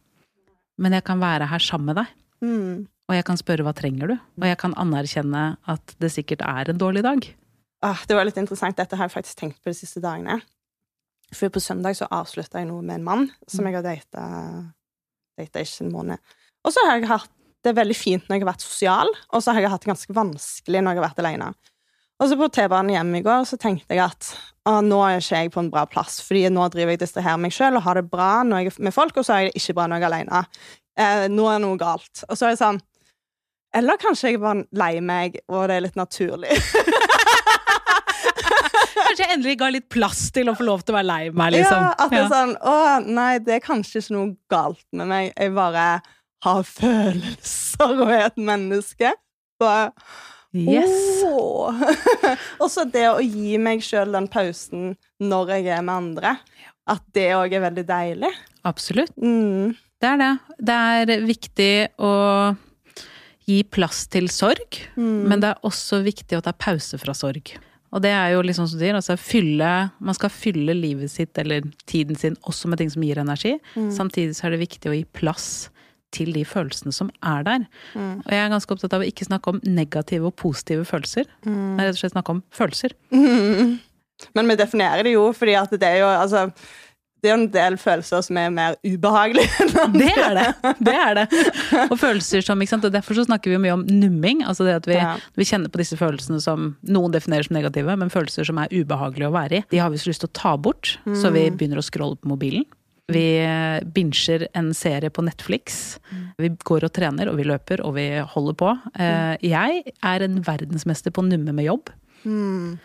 [0.78, 2.08] Men jeg kan være her sammen med deg.
[2.44, 2.88] Mm.
[3.10, 4.18] Og jeg kan spørre hva trenger du?
[4.38, 7.26] Og jeg kan anerkjenne at det sikkert er en dårlig dag.
[7.82, 8.76] Ah, det var litt interessant.
[8.78, 10.42] Dette har jeg faktisk tenkt på de siste dagene.
[11.34, 14.24] For på søndag så avslutta jeg noe med en mann som jeg har data
[15.40, 16.18] Data ikke en måned.
[16.68, 17.32] Og så har jeg hatt
[17.64, 19.92] det er veldig fint når jeg har vært sosial, og så har jeg hatt det
[19.92, 21.50] ganske vanskelig når jeg har vært alene.
[22.20, 24.34] Og så på T-banen hjemme i går så tenkte jeg at
[24.68, 27.56] å, nå er ikke jeg på en bra plass, fordi nå driver jeg distraherer meg
[27.56, 29.64] sjøl og har det bra når jeg er med folk, og så er jeg det
[29.64, 30.44] ikke bra når jeg er alene.
[31.00, 32.26] Eh, nå er noe galt.
[32.28, 32.82] Og så er det sånn
[33.80, 36.60] Eller kanskje jeg bare lei meg, og det er litt naturlig.
[39.00, 41.54] Kanskje jeg endelig ga litt plass til å få lov til å være lei meg,
[41.56, 41.82] liksom.
[41.82, 42.76] Ja, at det er sånn Å,
[43.08, 45.32] nei, det er kanskje ikke noe galt med meg.
[45.34, 45.86] Jeg bare
[46.46, 49.14] har følelser og er et menneske.
[49.62, 49.72] Så
[50.50, 51.22] Yes.
[51.30, 51.70] Oh.
[52.64, 56.32] Og så det å gi meg sjøl den pausen når jeg er med andre.
[56.90, 58.32] At det òg er veldig deilig.
[58.66, 59.14] Absolutt.
[59.22, 59.76] Mm.
[60.02, 60.32] Det er det.
[60.58, 61.70] Det er viktig
[62.02, 62.14] å
[63.46, 65.28] gi plass til sorg, Mm.
[65.30, 67.54] men det er også viktig å ta pause fra sorg.
[67.94, 71.38] Og det er jo liksom som du sier, altså fylle, man skal fylle livet sitt
[71.42, 73.56] eller tiden sin også med ting som gir energi.
[73.76, 73.90] Mm.
[73.94, 75.70] Samtidig så er det viktig å gi plass
[76.16, 77.68] til de følelsene som er der.
[77.94, 78.18] Mm.
[78.26, 81.76] Og jeg er ganske opptatt av å ikke snakke om negative og positive følelser, Mm.
[81.78, 82.96] men rett og slett snakke om følelser.
[83.14, 83.80] Mm.
[84.36, 86.50] Men vi definerer det jo fordi at det er jo altså
[87.24, 89.48] det er en del følelser som er mer ubehagelige.
[89.96, 90.74] Det er det!
[90.80, 91.26] Det er det.
[91.92, 92.86] Og følelser som, ikke sant?
[92.88, 94.40] Og derfor så snakker vi mye om numming.
[94.48, 95.18] Altså det at vi, Ja.
[95.36, 99.28] vi kjenner på disse følelsene som noen definerer som negative, men følelser som er ubehagelige
[99.28, 99.64] å være i.
[99.72, 102.32] De har vi så lyst til å ta bort, så vi begynner å scrolle på
[102.32, 102.64] mobilen.
[103.14, 106.00] Vi binsjer binger en serie på Netflix.
[106.38, 108.70] Vi går og trener, og vi løper, og vi holder på.
[109.00, 111.90] Eh, Jeg er en verdensmester på å numme med jobb.
[112.26, 112.80] Mm.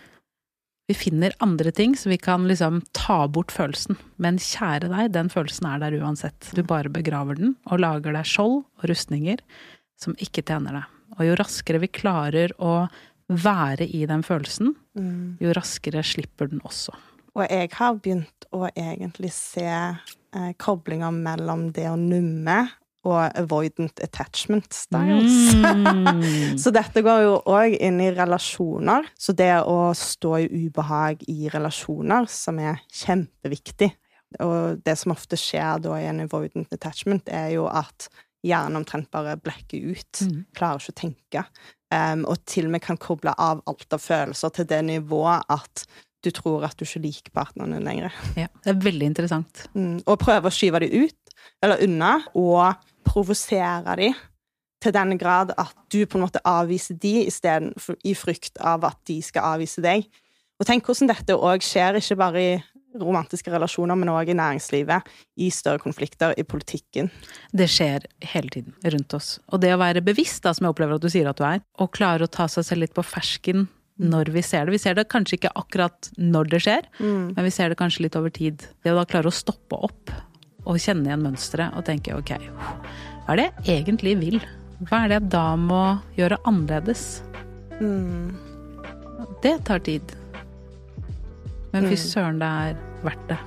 [0.87, 3.97] Vi finner andre ting så vi kan liksom ta bort følelsen.
[4.21, 6.51] Men kjære deg, den følelsen er der uansett.
[6.55, 9.41] Du bare begraver den og lager deg skjold og rustninger
[10.01, 10.85] som ikke tjener deg.
[11.19, 12.89] Og jo raskere vi klarer å
[13.31, 15.39] være i den følelsen, Mm.
[15.41, 16.93] jo raskere slipper den også.
[17.35, 22.62] Og jeg har begynt å egentlig se eh, koblinger mellom det å numme
[23.05, 25.53] og avoidant attachment styles.
[25.59, 26.55] Mm.
[26.62, 29.11] Så dette går jo òg inn i relasjoner.
[29.18, 33.92] Så det å stå i ubehag i relasjoner, som er kjempeviktig
[34.42, 38.09] Og det som ofte skjer da i en avoidant attachment, er jo at
[38.44, 40.25] hjernen omtrent bare blekker ut.
[40.25, 40.40] Mm.
[40.57, 41.44] Klarer ikke å tenke.
[41.94, 45.85] Um, og til og med kan koble av alt av følelser til det nivået at
[46.25, 48.15] du tror at du ikke liker partneren din lenger.
[48.39, 49.67] Ja, det er veldig interessant.
[49.77, 51.35] Mm, og prøve å skyve dem ut,
[51.65, 54.17] eller unna, og provosere dem
[54.85, 59.01] til den grad at du på en måte avviser de istedenfor i frykt av at
[59.09, 60.05] de skal avvise deg.
[60.61, 62.55] Og tenk hvordan dette òg skjer, ikke bare i
[62.95, 65.09] romantiske relasjoner, men òg i næringslivet,
[65.43, 67.11] i større konflikter, i politikken.
[67.51, 69.39] Det skjer hele tiden rundt oss.
[69.51, 71.65] Og det å være bevisst, da, som jeg opplever at du sier at du er,
[71.83, 73.67] og klare å ta seg selv litt på fersken
[74.00, 74.74] når vi ser det.
[74.74, 78.18] Vi ser det kanskje ikke akkurat når det skjer, men vi ser det kanskje litt
[78.18, 78.64] over tid.
[78.83, 80.14] Det å da klare å stoppe opp
[80.64, 82.33] og kjenne igjen mønsteret og tenke ok,
[83.24, 84.40] hva er det jeg egentlig vil?
[84.88, 85.83] Hva er det jeg da må
[86.18, 87.22] gjøre annerledes?
[87.78, 88.35] Mm.
[89.44, 90.16] Det tar tid.
[91.74, 93.38] Men fy søren, det er verdt det.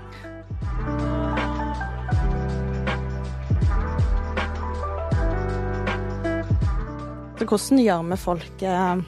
[7.37, 9.05] Så hvordan gjør vi folk eh,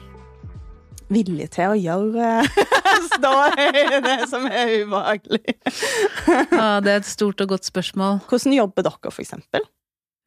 [1.10, 2.30] villig til å gjøre
[3.14, 5.56] stå i det som er ubehagelig.
[6.52, 8.22] Ja, det er et stort og godt spørsmål.
[8.30, 9.66] Hvordan jobber dere, for eksempel?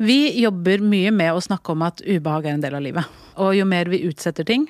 [0.03, 3.19] Vi jobber mye med å snakke om at ubehag er en del av livet.
[3.39, 4.65] Og jo mer vi utsetter ting,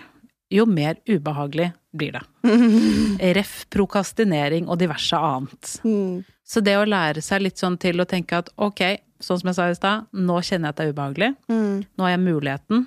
[0.53, 2.23] jo mer ubehagelig blir det.
[3.37, 3.63] Ref.
[3.73, 5.77] prokastinering og diverse annet.
[5.85, 6.23] Mm.
[6.45, 8.83] Så det å lære seg litt sånn til å tenke at ok,
[9.23, 11.31] sånn som jeg sa i stad, nå kjenner jeg at det er ubehagelig.
[11.49, 11.77] Mm.
[11.87, 12.85] Nå har jeg muligheten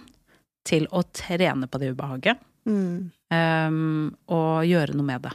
[0.66, 2.42] til å trene på det ubehaget.
[2.66, 3.10] Mm.
[3.32, 5.34] Um, og gjøre noe med det.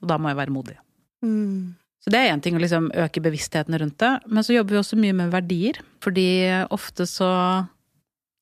[0.00, 0.76] Og da må jeg være modig.
[1.24, 1.76] Mm.
[2.00, 4.80] Så det er én ting å liksom øke bevisstheten rundt det, men så jobber vi
[4.80, 5.80] også mye med verdier.
[6.00, 6.28] Fordi
[6.72, 7.28] ofte så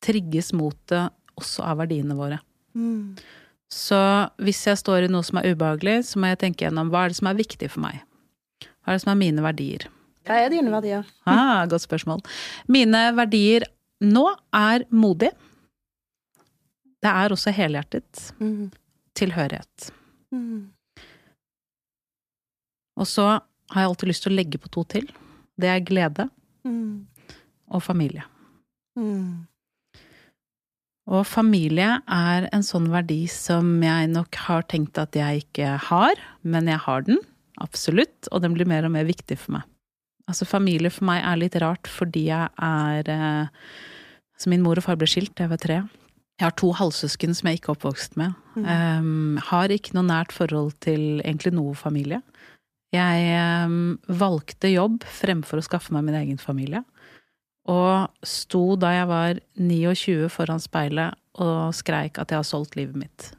[0.05, 2.39] trigges motet også av verdiene våre.
[2.79, 3.17] Mm.
[3.69, 3.99] Så
[4.41, 7.13] hvis jeg står i noe som er ubehagelig, så må jeg tenke gjennom hva er
[7.13, 7.99] det som er viktig for meg?
[8.63, 9.89] Hva er det som er mine verdier?
[10.29, 11.09] Hva er dine verdier?
[11.29, 12.23] Ah, godt spørsmål.
[12.71, 13.67] Mine verdier
[14.05, 15.33] nå er modig.
[17.05, 18.25] Det er også helhjertet.
[18.43, 18.71] Mm.
[19.19, 19.91] Tilhørighet.
[20.35, 20.71] Mm.
[22.99, 23.27] Og så
[23.71, 25.07] har jeg alltid lyst til å legge på to til.
[25.59, 26.29] Det er glede
[26.67, 27.07] Mm.
[27.71, 28.25] og familie.
[28.99, 29.47] Mm.
[31.09, 36.19] Og familie er en sånn verdi som jeg nok har tenkt at jeg ikke har,
[36.43, 37.19] men jeg har den.
[37.63, 38.29] Absolutt.
[38.33, 39.63] Og den blir mer og mer viktig for meg.
[40.29, 43.49] Altså familie for meg er litt rart fordi jeg er eh,
[44.39, 45.77] Altså min mor og far ble skilt da jeg var tre.
[46.39, 48.37] Jeg har to halvsøsken som jeg ikke er oppvokst med.
[48.55, 52.21] Um, har ikke noe nært forhold til egentlig noe familie.
[52.95, 56.85] Jeg um, valgte jobb fremfor å skaffe meg min egen familie.
[57.69, 62.97] Og sto da jeg var 29 foran speilet og skreik at jeg har solgt livet
[62.97, 63.33] mitt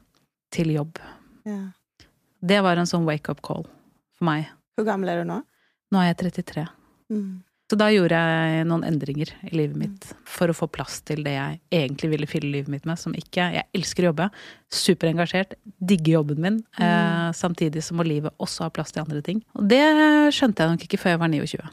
[0.54, 1.00] til jobb.
[1.48, 1.72] Ja.
[2.40, 4.52] Det var en sånn wake-up call for meg.
[4.76, 5.40] Hvor gammel er du nå?
[5.90, 6.68] Nå er jeg 33.
[7.10, 7.40] Mm.
[7.70, 11.36] Så da gjorde jeg noen endringer i livet mitt for å få plass til det
[11.36, 14.26] jeg egentlig ville fylle livet mitt med, som ikke Jeg elsker å jobbe,
[14.74, 19.44] superengasjert, digger jobben min, eh, samtidig så må livet også ha plass til andre ting.
[19.54, 19.84] Og det
[20.34, 21.70] skjønte jeg nok ikke før jeg var 29.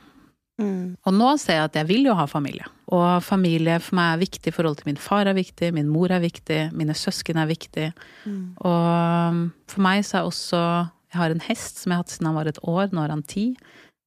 [0.62, 0.98] Mm.
[1.06, 2.66] Og nå ser jeg at jeg vil jo ha familie.
[2.94, 4.54] Og familie for meg er viktig.
[4.54, 7.90] Forholdet til min far er viktig, min mor er viktig, mine søsken er viktig.
[8.26, 8.44] Mm.
[8.66, 9.42] Og
[9.74, 10.62] for meg så er også
[11.08, 13.14] Jeg har en hest som jeg har hatt siden han var et år, nå er
[13.14, 13.46] han ti.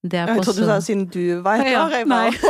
[0.03, 1.93] Det Jeg trodde du sa siden du var et Ja, år.
[1.93, 2.33] Jeg bare,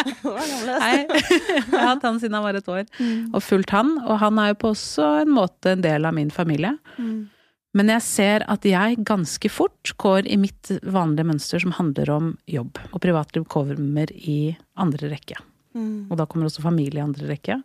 [0.80, 3.34] Nei, jeg har hatt han siden han var et år, Mm.
[3.34, 3.98] og fulgt han.
[4.06, 6.72] Og han er jo på også en måte en del av min familie.
[6.98, 7.28] Mm.
[7.76, 12.32] Men jeg ser at jeg ganske fort går i mitt vanlige mønster som handler om
[12.50, 12.80] jobb.
[12.92, 15.36] Og privatliv kommer i andre rekke.
[15.76, 16.08] Mm.
[16.10, 17.60] Og da kommer også familie i andre rekke.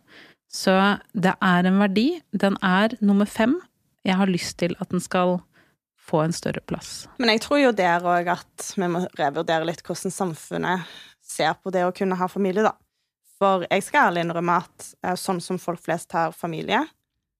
[0.52, 0.76] Så
[1.16, 2.20] det er en verdi.
[2.32, 3.56] Den er nummer fem.
[4.06, 5.40] Jeg har lyst til at den skal
[6.06, 7.06] få en større plass.
[7.18, 10.86] Men jeg tror jo der òg at vi må revurdere litt hvordan samfunnet
[11.26, 12.76] ser på det å kunne ha familie, da.
[13.36, 16.84] For jeg skal ærlig innrømme at eh, sånn som folk flest har familie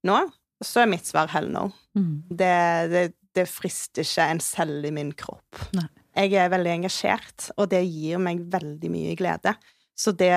[0.07, 0.19] nå,
[0.65, 1.71] så er mitt svar hell no.
[1.97, 2.11] Mm.
[2.29, 2.57] Det,
[2.93, 3.05] det,
[3.37, 5.63] det frister ikke en selv i min kropp.
[5.77, 5.89] Nei.
[6.17, 9.53] Jeg er veldig engasjert, og det gir meg veldig mye glede.
[9.97, 10.33] Så det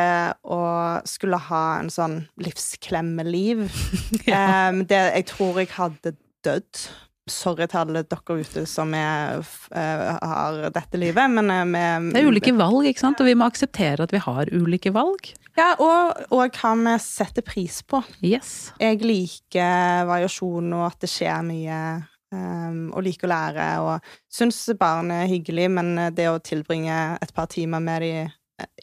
[0.48, 0.60] å
[1.08, 3.66] skulle ha en sånn livsklemmeliv
[4.30, 4.70] Ja.
[4.72, 6.16] um, det, Jeg tror jeg hadde
[6.48, 6.84] dødd.
[7.32, 12.24] Sorry til alle dere ute som er, eh, har dette livet, men eh, med Det
[12.24, 13.22] er ulike valg, ikke sant?
[13.22, 15.32] Og vi må akseptere at vi har ulike valg.
[15.58, 18.02] Ja, og, og hva vi setter pris på.
[18.24, 18.72] Yes.
[18.80, 21.82] Jeg liker variasjon og at det skjer mye.
[22.30, 27.32] Um, og liker å lære og syns barn er hyggelig, men det å tilbringe et
[27.34, 28.30] par timer med dem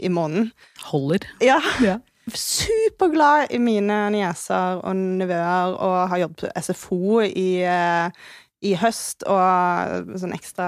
[0.03, 0.51] i måneden
[0.89, 1.29] Holder.
[1.45, 1.61] Ja.
[1.85, 2.01] Ja.
[2.35, 8.09] Superglad i mine nieser og nevøer og har jobbet på SFO i, eh,
[8.67, 10.67] i høst og sånn ekstra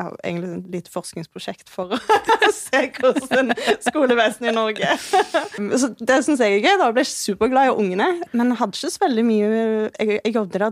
[0.00, 1.92] ja, egentlig et lite forskningsprosjekt for
[2.46, 3.52] å se hvordan
[3.84, 4.94] skolevesenet i Norge
[5.82, 6.76] Så Det syns jeg er gøy.
[6.80, 6.88] da.
[6.88, 10.70] Jeg ble superglad i ungene, men hadde ikke så veldig mye Jeg, jeg jobbet der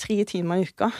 [0.00, 0.90] tre timer i uka.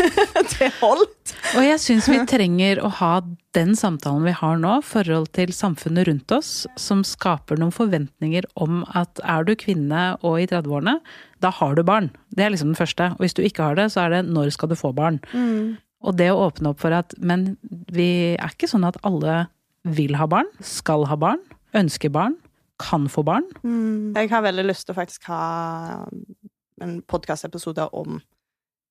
[0.54, 1.34] det holdt.
[1.54, 3.12] Og jeg syns vi trenger å ha
[3.56, 8.82] den samtalen vi har nå, forhold til samfunnet rundt oss, som skaper noen forventninger om
[8.96, 10.98] at er du kvinne og i 30-årene,
[11.44, 12.10] da har du barn.
[12.34, 13.12] Det er liksom den første.
[13.16, 15.20] Og hvis du ikke har det, så er det når skal du få barn?
[16.04, 17.54] Og det å åpne opp for at men
[17.92, 19.44] vi er ikke sånn at alle
[19.84, 21.42] vil ha barn, skal ha barn,
[21.76, 22.38] ønsker barn,
[22.80, 23.46] kan få barn.
[24.16, 25.42] Jeg har veldig lyst til å faktisk ha
[26.82, 28.18] en podkastepisode om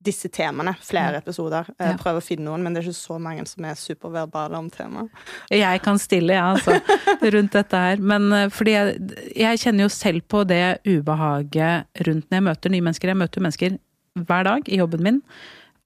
[0.04, 0.74] disse temaene.
[0.84, 1.70] Flere episoder.
[1.80, 1.98] Jeg Ja.
[1.98, 5.10] prøver å finne noen, men det er ikke så mange som er superverbale om temaet.
[5.52, 6.76] Jeg kan stille, ja, altså,
[7.36, 7.98] rundt dette her.
[8.04, 8.98] Men eh, fordi jeg,
[9.40, 13.14] jeg kjenner jo selv på det ubehaget rundt når jeg møter nye mennesker.
[13.14, 13.80] Jeg møter mennesker
[14.28, 15.22] hver dag i jobben min,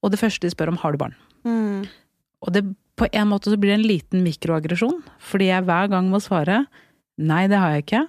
[0.03, 1.15] og det første de spør om, har du barn?
[2.43, 2.61] Og det,
[2.99, 6.65] på en måte så blir det en liten mikroaggresjon, fordi jeg hver gang må svare
[7.17, 8.01] nei, det har jeg ikke,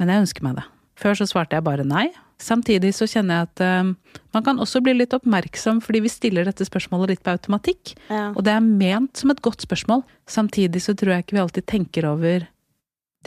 [0.00, 0.64] men jeg ønsker meg det.
[1.00, 2.08] Før så svarte jeg bare nei,
[2.40, 6.46] Samtidig så kjenner jeg at uh, man kan også bli litt oppmerksom fordi vi stiller
[6.48, 7.94] dette spørsmålet litt på automatikk.
[8.08, 8.30] Ja.
[8.32, 10.02] Og det er ment som et godt spørsmål.
[10.30, 12.46] Samtidig så tror jeg ikke vi alltid tenker over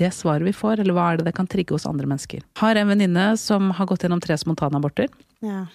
[0.01, 2.41] det svaret vi får, eller hva er det det kan trigge hos andre mennesker.
[2.57, 5.11] Har en venninne som har gått gjennom tre spontanaborter,
[5.45, 5.67] Ja.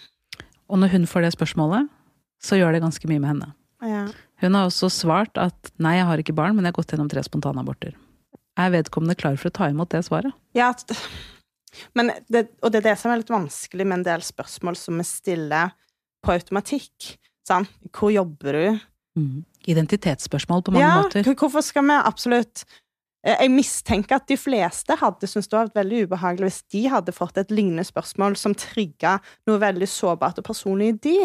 [0.67, 1.87] og når hun får det spørsmålet,
[2.43, 3.53] så gjør det ganske mye med henne.
[3.87, 4.09] Ja.
[4.43, 7.11] Hun har også svart at nei, jeg har ikke barn, men jeg har gått gjennom
[7.11, 7.95] tre spontanaborter.
[8.59, 10.35] Er vedkommende klar for å ta imot det svaret?
[10.59, 10.73] Ja,
[11.99, 15.01] men det, og det er det som er litt vanskelig med en del spørsmål som
[15.01, 15.75] vi stiller
[16.25, 17.15] på automatikk.
[17.49, 17.71] Sant?
[17.95, 18.83] Hvor jobber du?
[19.69, 21.25] Identitetsspørsmål på mange ja, måter.
[21.25, 22.67] Ja, hvorfor skal vi absolutt
[23.27, 27.15] Eh, Jeg mistenker at de fleste hadde syntes det var veldig ubehagelig hvis de hadde
[27.15, 31.17] fått et lignende spørsmål som trigga noe veldig sårbart og personlig i de.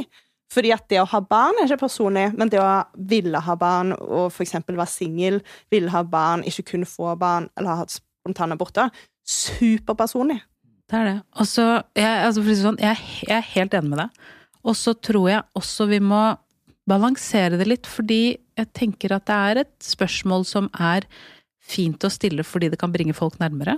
[0.53, 3.93] Fordi at det å ha barn er ikke personlig, men det å ville ha barn
[3.95, 5.39] og eksempel være singel,
[5.73, 8.91] ville ha barn, ikke kunne få barn eller ha hatt spontanaborter,
[9.27, 10.39] superpersonlig.
[10.89, 11.17] Det er det.
[11.39, 11.65] Og så,
[11.97, 14.25] jeg, altså sånn, jeg, jeg er helt enig med deg.
[14.63, 16.23] Og så tror jeg også vi må
[16.89, 21.07] balansere det litt, fordi jeg tenker at det er et spørsmål som er
[21.63, 23.77] fint å stille fordi det kan bringe folk nærmere.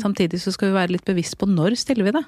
[0.00, 2.24] Samtidig så skal vi være litt bevisst på når stiller vi det.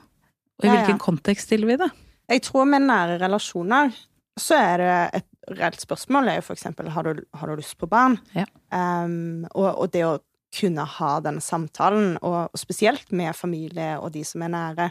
[0.58, 0.82] Og i Ja, ja.
[0.82, 1.88] hvilken kontekst stiller vi det.
[2.28, 3.94] Jeg tror med nære relasjoner
[4.38, 7.78] så er det et reelt spørsmål er jo for eksempel har du, har du lyst
[7.80, 8.18] på barn?
[8.36, 8.44] Ja.
[8.70, 10.18] Um, og, og det å
[10.54, 14.90] kunne ha denne samtalen, og, og spesielt med familie og de som er nære.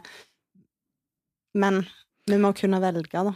[1.57, 1.85] Men
[2.27, 3.33] vi må kunne velge, da.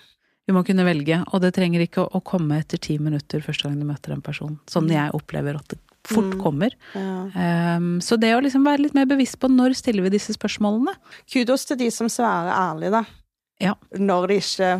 [0.48, 3.80] Vi må kunne velge, og det trenger ikke å, komme etter ti minutter første gang
[3.80, 4.58] du møter en person.
[4.70, 5.80] Sånn jeg opplever at det
[6.10, 6.40] fort Mm.
[6.42, 6.74] kommer.
[6.98, 7.78] Ja.
[7.78, 10.96] Um, så det å liksom være litt mer bevisst på når stiller vi disse spørsmålene.
[11.30, 13.04] Kudos til de som svarer ærlig, da.
[13.62, 13.76] Ja.
[13.94, 14.72] Når de ikke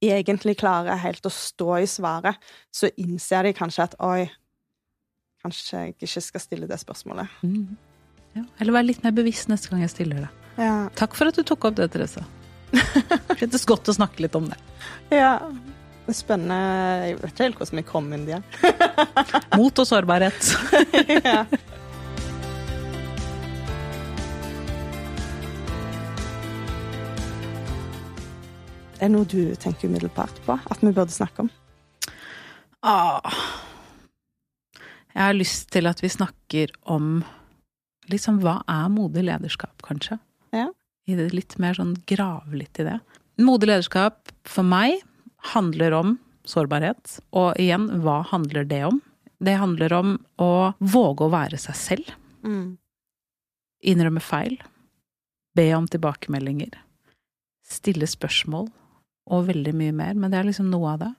[0.00, 2.38] egentlig klarer helt å stå i svaret,
[2.70, 4.30] så innser de kanskje at oi,
[5.44, 7.38] kanskje jeg ikke skal stille det spørsmålet.
[7.42, 7.76] Mm.
[8.36, 8.44] Ja.
[8.60, 10.30] Eller være litt mer bevisst neste gang jeg stiller det.
[10.58, 10.74] Ja.
[10.98, 12.24] Takk for at du tok opp det, Therese.
[13.28, 14.58] Det kjentes godt å snakke litt om det.
[15.14, 15.38] ja.
[16.08, 16.56] Det er Spennende.
[17.04, 18.44] Jeg vet ikke helt hvordan vi kom inn der.
[19.60, 20.46] Mot og sårbarhet.
[21.20, 21.42] ja.
[28.98, 31.52] Er det noe du tenker umiddelbart på at vi burde snakke om?
[32.80, 33.36] Ah.
[35.14, 37.22] Jeg har lyst til at vi snakker om
[38.12, 40.18] liksom hva er modig lederskap, kanskje?
[40.54, 40.68] Ja.
[41.08, 42.98] I det litt mer sånn grave litt i det.
[43.40, 45.00] Modig lederskap for meg
[45.54, 46.16] handler om
[46.48, 47.18] sårbarhet.
[47.36, 49.00] Og igjen, hva handler det om?
[49.38, 52.12] Det handler om å våge å være seg selv.
[53.86, 54.58] Innrømme feil.
[55.56, 56.74] Be om tilbakemeldinger.
[57.68, 58.68] Stille spørsmål.
[59.28, 60.16] Og veldig mye mer.
[60.16, 61.12] Men det er liksom noe av det.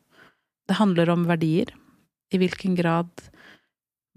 [0.70, 1.72] Det handler om verdier.
[2.34, 3.10] I hvilken grad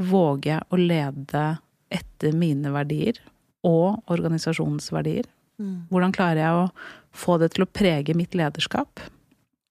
[0.08, 1.44] våger jeg å lede
[1.92, 3.18] etter mine verdier
[3.66, 5.28] og organisasjonens verdier?
[5.92, 6.68] Hvordan klarer jeg å
[7.14, 9.02] få det til å prege mitt lederskap?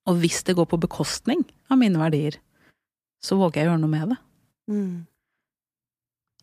[0.08, 2.38] Og hvis det går på bekostning av mine verdier,
[3.22, 4.18] så våger jeg å gjøre noe med det.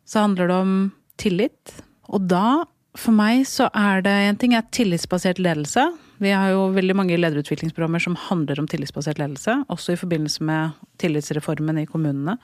[0.07, 0.75] Så handler det om
[1.19, 1.73] tillit.
[2.09, 2.63] Og da,
[2.97, 5.83] for meg, så er det en ting er tillitsbasert ledelse.
[6.23, 10.79] Vi har jo veldig mange lederutviklingsprogrammer som handler om tillitsbasert ledelse, også i forbindelse med
[10.99, 12.39] tillitsreformen i kommunene.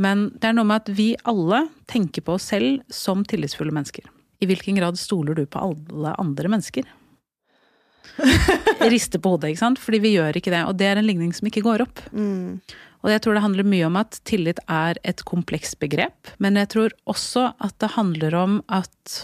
[0.00, 4.06] Men det er noe med at vi alle tenker på oss selv som tillitsfulle mennesker.
[4.40, 6.86] I hvilken grad stoler du på alle andre mennesker?
[8.92, 9.80] Rister på hodet, ikke sant?
[9.82, 10.62] Fordi vi gjør ikke det.
[10.68, 12.00] Og det er en ligning som ikke går opp.
[13.00, 16.32] Og jeg tror det handler mye om at tillit er et komplekst begrep.
[16.40, 19.20] Men jeg tror også at det handler om at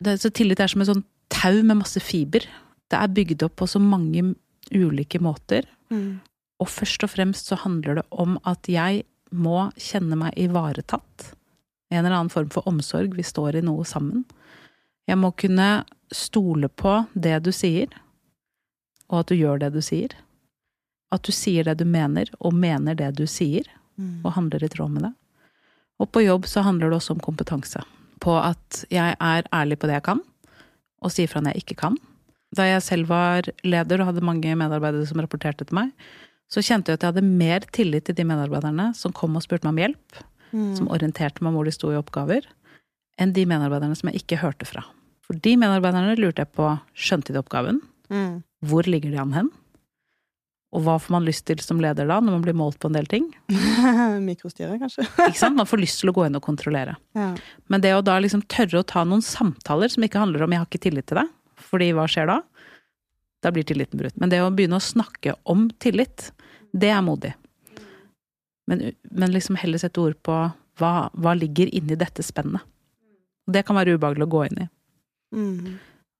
[0.00, 2.46] det, så tillit er som et sånn tau med masse fiber.
[2.90, 4.32] Det er bygd opp på så mange
[4.70, 5.66] ulike måter.
[6.60, 11.32] Og først og fremst så handler det om at jeg må kjenne meg ivaretatt.
[11.90, 13.14] En eller annen form for omsorg.
[13.16, 14.24] Vi står i noe sammen.
[15.10, 17.90] Jeg må kunne stole på det du sier,
[19.10, 20.14] og at du gjør det du sier.
[21.10, 23.66] At du sier det du mener, og mener det du sier,
[24.24, 25.14] og handler i tråd med det.
[26.00, 27.82] Og på jobb så handler det også om kompetanse.
[28.22, 30.22] På at jeg er ærlig på det jeg kan,
[31.00, 31.98] og sier fra når jeg ikke kan.
[32.56, 35.92] Da jeg selv var leder og hadde mange medarbeidere som rapporterte til meg,
[36.50, 39.66] så kjente jeg at jeg hadde mer tillit til de medarbeiderne som kom og spurte
[39.68, 40.22] meg om hjelp,
[40.74, 42.48] som orienterte meg om hvor de sto i oppgaver,
[43.22, 44.82] enn de medarbeiderne som jeg ikke hørte fra.
[45.22, 47.78] For de medarbeiderne lurte jeg på skjønte de oppgaven,
[48.66, 49.52] hvor ligger de an hen,
[50.70, 52.94] og hva får man lyst til som leder da, når man blir målt på en
[52.94, 53.26] del ting?
[54.28, 55.06] Mikrostyre, kanskje.
[55.26, 55.58] Ikke sant?
[55.58, 56.94] Man får lyst til å gå inn og kontrollere.
[57.18, 57.32] Ja.
[57.72, 60.62] Men det å da liksom tørre å ta noen samtaler som ikke handler om 'jeg
[60.62, 61.32] har ikke tillit til deg',
[61.70, 62.38] fordi hva skjer da?
[63.42, 64.14] Da blir tilliten brutt.
[64.20, 66.30] Men det å begynne å snakke om tillit,
[66.72, 67.34] det er modig.
[68.70, 70.36] Men, men liksom heller sette ord på
[70.80, 72.62] hva, hva ligger inni dette spennet.
[73.50, 74.66] Det kan være ubehagelig å gå inn i.
[75.34, 75.78] Mm.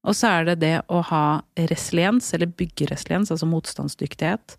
[0.09, 1.25] Og så er det det å ha
[1.71, 4.57] resiliens, eller bygge resiliens, altså motstandsdyktighet.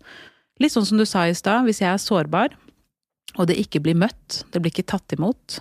[0.62, 2.54] Litt sånn som du sa i stad, hvis jeg er sårbar,
[3.36, 5.58] og det ikke blir møtt, det blir ikke tatt imot,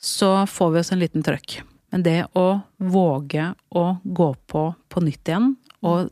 [0.00, 1.60] så får vi oss en liten trøkk.
[1.90, 5.54] Men det å våge å gå på på nytt igjen,
[5.86, 6.10] og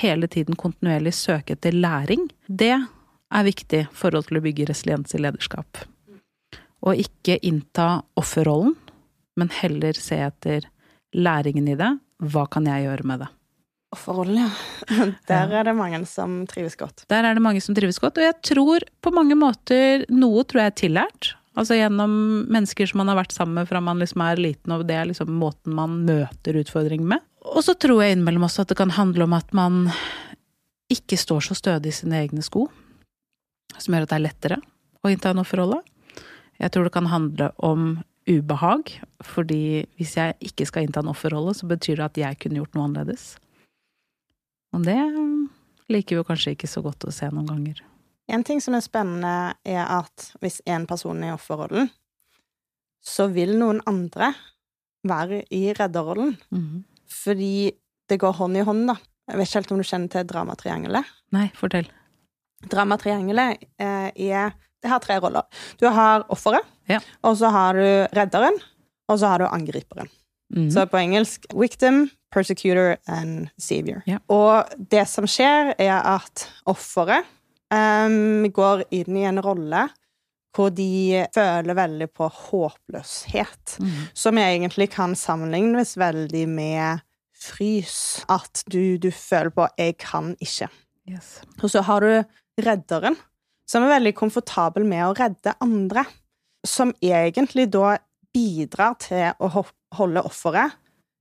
[0.00, 5.14] hele tiden kontinuerlig søke etter læring, det er viktig i forhold til å bygge resiliens
[5.14, 5.82] i lederskap.
[6.80, 8.72] Og ikke innta offerrollen,
[9.36, 10.66] men heller se etter
[11.16, 11.92] læringen i det.
[12.32, 13.28] Hva kan jeg gjøre med det?
[13.90, 14.48] Offerrollen, ja.
[15.30, 17.04] Der er det mange som trives godt.
[17.10, 20.64] Der er det mange som trives godt, og jeg tror på mange måter Noe tror
[20.64, 21.32] jeg er tillært.
[21.58, 22.12] Altså gjennom
[22.48, 25.08] mennesker som man har vært sammen med fra man liksom er liten, og det er
[25.10, 27.26] liksom måten man møter utfordringer med.
[27.50, 29.88] Og så tror jeg innimellom også at det kan handle om at man
[30.90, 32.66] ikke står så stødig i sine egne sko,
[33.76, 34.60] som gjør at det er lettere
[35.02, 35.80] å innta en offerrolle.
[36.60, 37.92] Jeg tror det kan handle om
[38.28, 38.92] ubehag,
[39.24, 42.76] fordi hvis jeg ikke skal innta en offerrolle, så betyr det at jeg kunne gjort
[42.76, 43.32] noe annerledes.
[44.76, 44.98] Og det
[45.90, 47.80] liker vi kanskje ikke så godt å se noen ganger.
[48.30, 51.90] En ting som er spennende, er at hvis en person er i offerrollen,
[53.02, 54.34] så vil noen andre
[55.08, 56.36] være i redderrollen.
[56.52, 56.84] Mhm.
[57.12, 57.70] Fordi
[58.10, 58.96] det går hånd i hånd, da.
[59.30, 61.10] Jeg vet ikke helt om du kjenner til dramatriangelet.
[61.36, 61.86] Nei, fortell.
[62.70, 65.44] Dramatriangelet eh, er Det har tre roller.
[65.78, 67.00] Du har offeret, Ja.
[67.22, 67.84] og så har du
[68.16, 68.56] redderen,
[69.08, 70.08] og så har du angriperen.
[70.56, 70.70] Mm.
[70.72, 74.00] Så på engelsk victim, persecutor and savior.
[74.06, 74.18] Ja.
[74.28, 77.28] Og det som skjer, er at offeret
[77.70, 79.84] um, går inn i en rolle
[80.56, 83.96] hvor de føler veldig på håpløshet, mm.
[84.14, 87.04] som egentlig kan sammenlignes veldig med
[87.40, 88.24] frys.
[88.30, 90.70] At du, du føler på 'jeg kan ikke'.
[91.10, 91.40] Yes.
[91.62, 92.24] Og så har du
[92.60, 93.16] redderen,
[93.66, 96.04] som er veldig komfortabel med å redde andre.
[96.66, 97.96] Som egentlig da
[98.34, 99.64] bidrar til å
[99.96, 100.76] holde offeret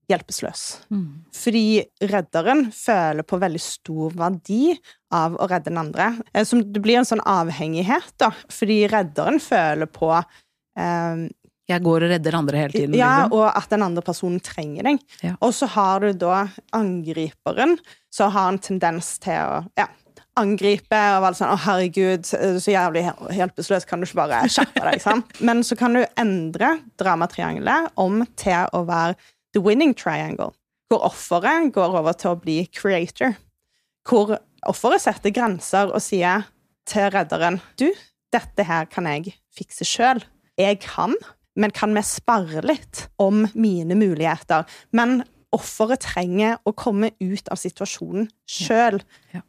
[0.10, 0.64] hjelpeløs.
[0.90, 1.08] Mm.
[1.36, 1.64] Fordi
[2.10, 4.74] redderen føler på veldig stor verdi
[5.16, 6.12] av å redde den andre.
[6.46, 8.32] Så det blir en sånn avhengighet, da.
[8.54, 11.28] Fordi redderen føler på eh,
[11.70, 12.98] Jeg går og redder andre hele tiden.
[12.98, 13.38] ja, liksom.
[13.38, 15.02] og at den andre personen trenger deg.
[15.22, 15.36] Ja.
[15.46, 17.78] Og så har du da angriperen,
[18.10, 19.86] som har en tendens til å ja,
[20.40, 23.06] angripe og være sånn 'Å, herregud, så jævlig
[23.36, 25.42] hjelpeløs, kan du ikke bare skjerpe deg?' sant?
[25.42, 29.18] Men så kan du endre dramatriangelet om til å være
[29.54, 30.54] the winning triangle,
[30.90, 33.36] hvor offeret går over til å bli creator.
[34.08, 34.38] Hvor
[34.68, 36.48] offeret setter grenser og sier
[36.90, 37.90] til redderen 'Du,
[38.34, 40.24] dette her kan jeg fikse sjøl.
[40.58, 41.16] Jeg kan,
[41.56, 44.66] men kan vi spare litt om mine muligheter?
[44.92, 45.24] Men
[45.56, 49.00] offeret trenger å komme ut av situasjonen sjøl.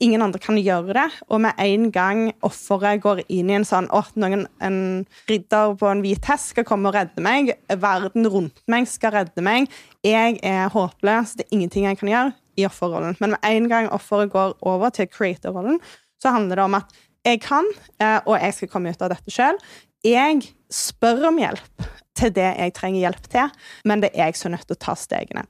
[0.00, 3.88] Ingen andre kan gjøre det, og med en gang offeret går inn i en sånn
[3.92, 4.80] Å, noen, en
[5.28, 7.52] ridder på en hvit hest skal komme og redde meg.
[7.68, 9.68] Verden rundt meg skal redde meg.
[10.06, 11.36] Jeg er håpløs.
[11.36, 13.18] Det er ingenting jeg kan gjøre i offerrollen.
[13.20, 15.80] Men med en gang offeret går over til creator-rollen,
[16.20, 17.66] så handler det om at jeg kan,
[18.00, 19.58] eh, og jeg skal komme ut av dette sjøl.
[20.04, 24.50] Jeg spør om hjelp til det jeg trenger hjelp til, men det er jeg som
[24.50, 25.44] er nødt til å ta stegene.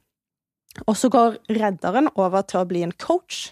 [0.87, 3.51] Og så går redderen over til å bli en coach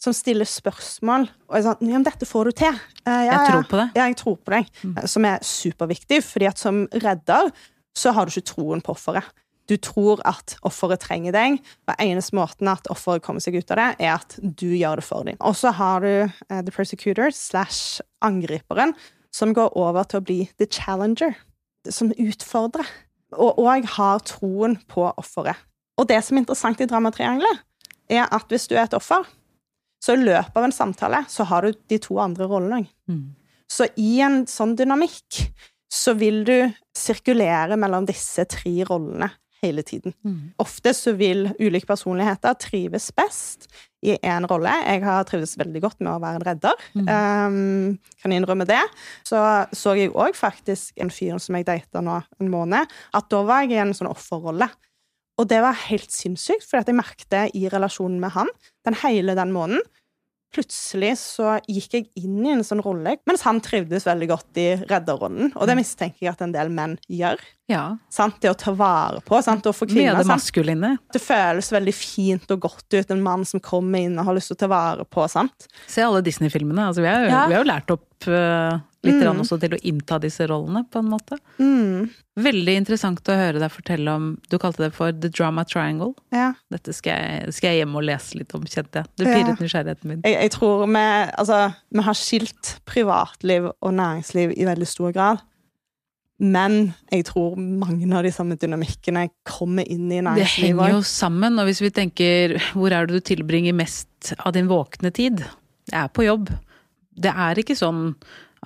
[0.00, 1.26] som stiller spørsmål.
[1.48, 3.88] Og er sånn ja, 'Dette får du til.' Eh, ja, Jeg tror på det.
[3.96, 4.68] Ja, jeg tror på deg.
[4.82, 4.98] Mm.
[4.98, 7.52] Eh, Som er superviktig, fordi at som redder
[7.96, 9.24] så har du ikke troen på offeret.
[9.68, 13.80] Du tror at offeret trenger deg, og eneste måten at offeret kommer seg ut av
[13.80, 15.36] det, er at du gjør det for dem.
[15.40, 18.94] Og så har du uh, the persecutor slash angriperen,
[19.32, 21.34] som går over til å bli the challenger,
[21.88, 22.86] som utfordrer.
[23.34, 25.56] Og òg har troen på offeret.
[25.96, 27.64] Og det som er interessant i dramatriangelet,
[28.12, 29.24] er at hvis du er et offer,
[30.02, 32.86] så i løpet av en samtale så har du de to andre rollene.
[33.08, 33.34] Mhm.
[33.66, 35.40] Så i en sånn dynamikk
[35.90, 36.54] så vil du
[36.94, 39.32] sirkulere mellom disse tre rollene
[39.62, 40.14] hele tiden.
[40.24, 40.52] Mm.
[40.62, 43.66] Ofte så vil ulike personligheter trives best
[44.04, 44.70] i én rolle.
[44.84, 46.84] Jeg har trivdes veldig godt med å være en redder.
[46.94, 47.08] Mm.
[47.08, 48.82] Um, kan innrømme det.
[49.26, 49.40] Så
[49.72, 53.64] så jeg òg faktisk en fyr som jeg data nå en måned, at da var
[53.64, 54.68] jeg i en sånn offerrolle.
[55.36, 58.48] Og det var helt sinnssykt, for jeg merket i relasjonen med han
[58.86, 59.84] den hele den måneden
[60.56, 64.66] Plutselig så gikk jeg inn i en sånn rolle, mens han trivdes veldig godt i
[64.88, 65.50] redderrollen.
[65.58, 67.42] Og det mistenker jeg at en del menn gjør.
[67.68, 67.82] Ja.
[68.14, 68.38] Sant?
[68.40, 69.66] Det å ta vare på, sant?
[69.68, 70.14] og for kvinner.
[70.14, 70.22] kvinner.
[70.22, 70.32] det Sant?
[70.38, 70.92] maskuline.
[71.12, 74.48] Det føles veldig fint og godt ut, en mann som kommer inn og har lyst
[74.54, 75.26] til å ta vare på.
[75.28, 75.68] sant?
[75.90, 76.88] Se alle Disney-filmene.
[76.88, 77.44] Altså, vi, Ja.
[77.50, 79.40] vi har jo lært opp eh, litt Mm.
[79.42, 81.38] også til å innta disse rollene, på en måte.
[81.58, 82.10] Mm.
[82.36, 86.12] Veldig interessant å høre deg fortelle om Du kalte det for The Drama Triangle.
[86.32, 86.52] Ja.
[86.70, 89.06] Dette skal jeg, skal jeg hjem og lese litt om, kjente jeg.
[89.16, 89.34] Det Ja.
[89.34, 90.20] pirret nysgjerrigheten min.
[90.22, 91.04] Jeg, jeg tror vi,
[91.38, 95.40] altså, vi har skilt privatliv og næringsliv i veldig stor grad.
[96.38, 100.36] Men jeg tror mange av de samme dynamikkene kommer inn i næringslivet.
[100.36, 104.52] Det henger jo sammen, og hvis vi tenker hvor er det du tilbringer mest av
[104.52, 105.38] din våkne tid?
[105.88, 106.50] Det er på jobb.
[107.16, 108.10] Det er ikke sånn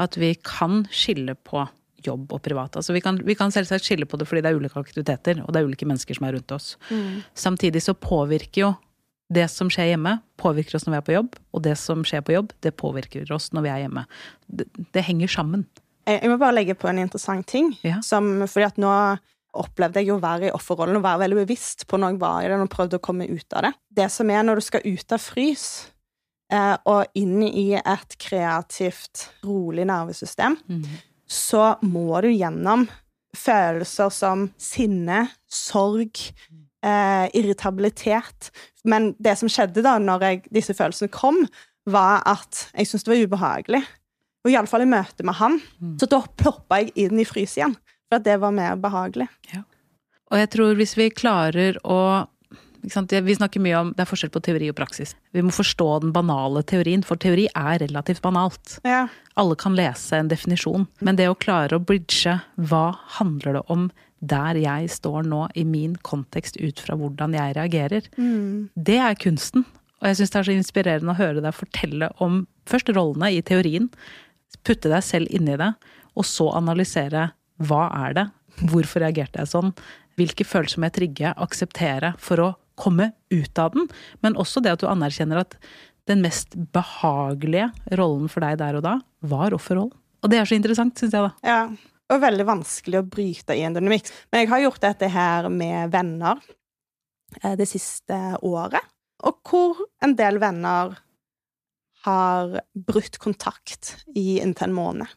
[0.01, 1.67] at vi kan skille på
[2.01, 2.79] jobb og privat.
[2.81, 5.53] Altså vi, kan, vi kan selvsagt skille på det fordi det er ulike aktiviteter, og
[5.53, 6.75] det er ulike mennesker som er rundt oss.
[6.89, 7.21] Mm.
[7.37, 8.71] Samtidig så påvirker jo
[9.31, 12.25] det som skjer hjemme, påvirker oss når vi er på jobb, og det som skjer
[12.27, 14.07] på jobb, det påvirker oss når vi er hjemme.
[14.49, 15.69] Det, det henger sammen.
[16.09, 17.71] Jeg må bare legge på en interessant ting.
[17.87, 18.01] Ja.
[18.03, 18.91] Som, fordi at nå
[19.61, 22.43] opplevde jeg jo å være i offerrollen og være veldig bevisst på når jeg var
[22.43, 23.73] i den og prøvde å komme ut av det.
[24.03, 25.67] Det som er når du skal ut av frys
[26.51, 30.57] og inn i et kreativt, rolig nervesystem,
[31.31, 32.89] så må du gjennom
[33.37, 36.19] følelser som sinne, sorg,
[36.83, 38.51] eh, irritabilitet.
[38.85, 41.45] Men det som skjedde da når jeg, disse følelsene kom,
[41.87, 43.83] var at jeg syntes det var ubehagelig.
[44.45, 45.61] Og iallfall i møte med han.
[46.01, 47.77] Så da ploppa jeg inn i frys igjen.
[48.11, 49.29] For det var mer behagelig.
[50.31, 52.27] Og jeg tror hvis vi klarer å?
[52.83, 55.15] Vi snakker mye om det er forskjell på teori og praksis.
[55.37, 58.79] Vi må forstå den banale teorien, for teori er relativt banalt.
[58.89, 59.07] Ja.
[59.41, 62.87] Alle kan lese en definisjon, men det å klare å bridge hva
[63.19, 68.09] handler det om der jeg står nå i min kontekst ut fra hvordan jeg reagerer,
[68.77, 69.65] det er kunsten.
[70.01, 73.41] Og jeg syns det er så inspirerende å høre deg fortelle om først rollene i
[73.45, 73.89] teorien,
[74.65, 75.73] putte deg selv inni det,
[76.17, 78.27] og så analysere hva er det,
[78.73, 79.75] hvorfor reagerte jeg sånn,
[80.21, 83.89] hvilke følelser må jeg trigge, akseptere for å komme ut av den,
[84.25, 85.57] men også det at du anerkjenner at
[86.11, 89.95] den mest behagelige rollen for deg der og da, var offerrollen.
[90.21, 91.33] Og det er så interessant, syns jeg, da.
[91.47, 91.63] ja.
[92.11, 94.09] Og veldig vanskelig å bryte i en dynamikk.
[94.33, 96.41] Men jeg har gjort dette her med venner
[97.39, 98.83] eh, det siste året.
[99.23, 100.97] Og hvor en del venner
[102.03, 105.15] har brutt kontakt i inntil en måned.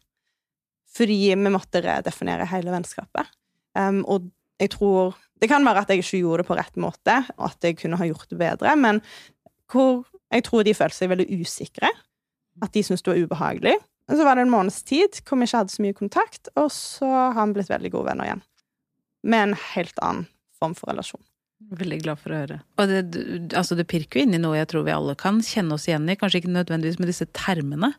[0.93, 3.31] Fordi vi måtte redefinere hele vennskapet.
[3.73, 4.29] Um, og
[4.61, 7.67] jeg tror Det kan være at jeg ikke gjorde det på rett måte, og at
[7.67, 9.01] jeg kunne ha gjort det bedre, men
[9.67, 11.89] hvor jeg tror de følte seg veldig usikre.
[12.63, 13.75] At de syntes det var ubehagelig.
[14.11, 16.71] Og så var det en måneds tid hvor vi ikke hadde så mye kontakt, og
[16.73, 18.43] så har han blitt veldig gode venner igjen.
[19.23, 20.25] Med en helt annen
[20.59, 21.23] form for relasjon.
[21.73, 22.57] Veldig glad for å høre.
[22.81, 23.21] Og det,
[23.55, 26.09] altså det pirker jo inn i noe jeg tror vi alle kan kjenne oss igjen
[26.11, 26.17] i.
[26.19, 27.93] Kanskje ikke nødvendigvis med disse termene,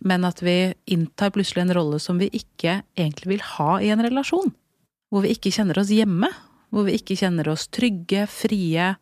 [0.00, 0.56] men at vi
[0.90, 4.54] inntar plutselig en rolle som vi ikke egentlig vil ha i en relasjon.
[5.12, 6.30] Hvor vi ikke kjenner oss hjemme.
[6.72, 8.94] Hvor vi ikke kjenner oss trygge, frie,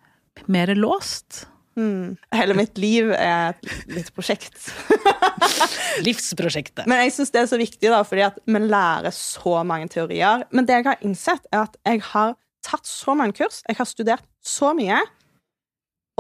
[0.51, 1.45] mer låst.
[1.79, 2.17] Mm.
[2.35, 4.59] Hele mitt liv er et lite prosjekt.
[6.07, 6.85] Livsprosjektet.
[6.91, 10.45] Men jeg syns det er så viktig, da, fordi at vi lærer så mange teorier.
[10.51, 12.35] Men det jeg har innsett, er at jeg har
[12.67, 14.99] tatt så mange kurs, jeg har studert så mye,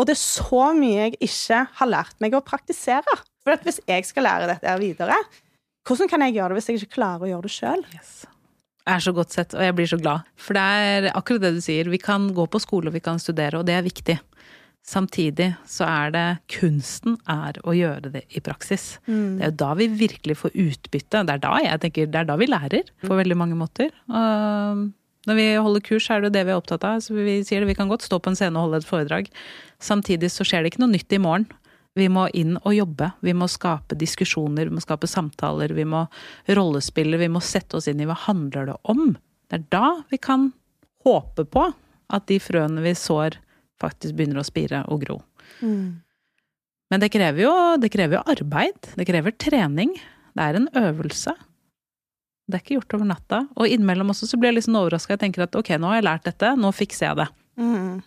[0.01, 3.19] og det er så mye jeg ikke har lært meg å praktisere.
[3.45, 5.17] For at hvis jeg skal lære dette videre,
[5.89, 7.85] hvordan kan jeg gjøre det hvis jeg ikke klarer å gjøre det sjøl?
[7.93, 8.15] Yes.
[8.89, 10.27] Er så godt sett, og jeg blir så glad.
[10.41, 11.91] For det er akkurat det du sier.
[11.93, 14.17] Vi kan gå på skole, og vi kan studere, og det er viktig.
[14.87, 18.95] Samtidig så er det kunsten er å gjøre det i praksis.
[19.05, 21.21] Det er jo da vi virkelig får utbytte.
[21.29, 23.93] Det er da jeg tenker, det er da vi lærer på veldig mange måter.
[24.09, 24.89] Og
[25.29, 27.05] når vi holder kurs, er det jo det vi er opptatt av.
[27.05, 29.29] Så vi sier det, vi kan godt stå på en scene og holde et foredrag.
[29.85, 31.45] Samtidig så skjer det ikke noe nytt i morgen.
[31.99, 33.11] Vi må inn og jobbe.
[33.25, 36.05] Vi må skape diskusjoner, vi må skape samtaler, vi må
[36.47, 39.17] rollespille, vi må sette oss inn i hva handler det om.
[39.51, 40.53] Det er da vi kan
[41.05, 41.65] håpe på
[42.11, 43.41] at de frøene vi sår,
[43.81, 45.19] faktisk begynner å spire og gro.
[46.91, 48.91] Men det krever, jo, det krever jo arbeid.
[48.99, 49.95] Det krever trening.
[50.35, 51.35] Det er en øvelse.
[52.51, 53.45] Det er ikke gjort over natta.
[53.57, 55.15] Og innimellom også så blir jeg litt liksom overraska.
[55.15, 57.29] Jeg tenker at ok, nå har jeg lært dette, nå fikser jeg det.
[57.63, 58.01] Mm.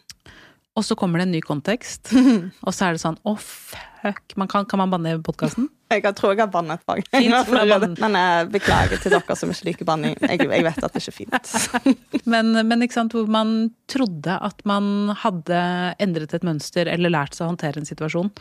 [0.73, 2.09] Og så kommer det en ny kontekst,
[2.65, 4.33] og så er det sånn å fuck.
[4.39, 5.67] Man kan, kan man banne i podkasten?
[5.93, 7.91] Jeg tror jeg har bannet allerede.
[8.01, 10.15] Men jeg beklager til dere som ikke liker banning.
[10.25, 11.53] Jeg, jeg vet at det ikke er fint.
[12.33, 15.59] Men, men ikke sant, hvor man trodde at man hadde
[16.01, 18.31] endret et mønster eller lært seg å håndtere en situasjon.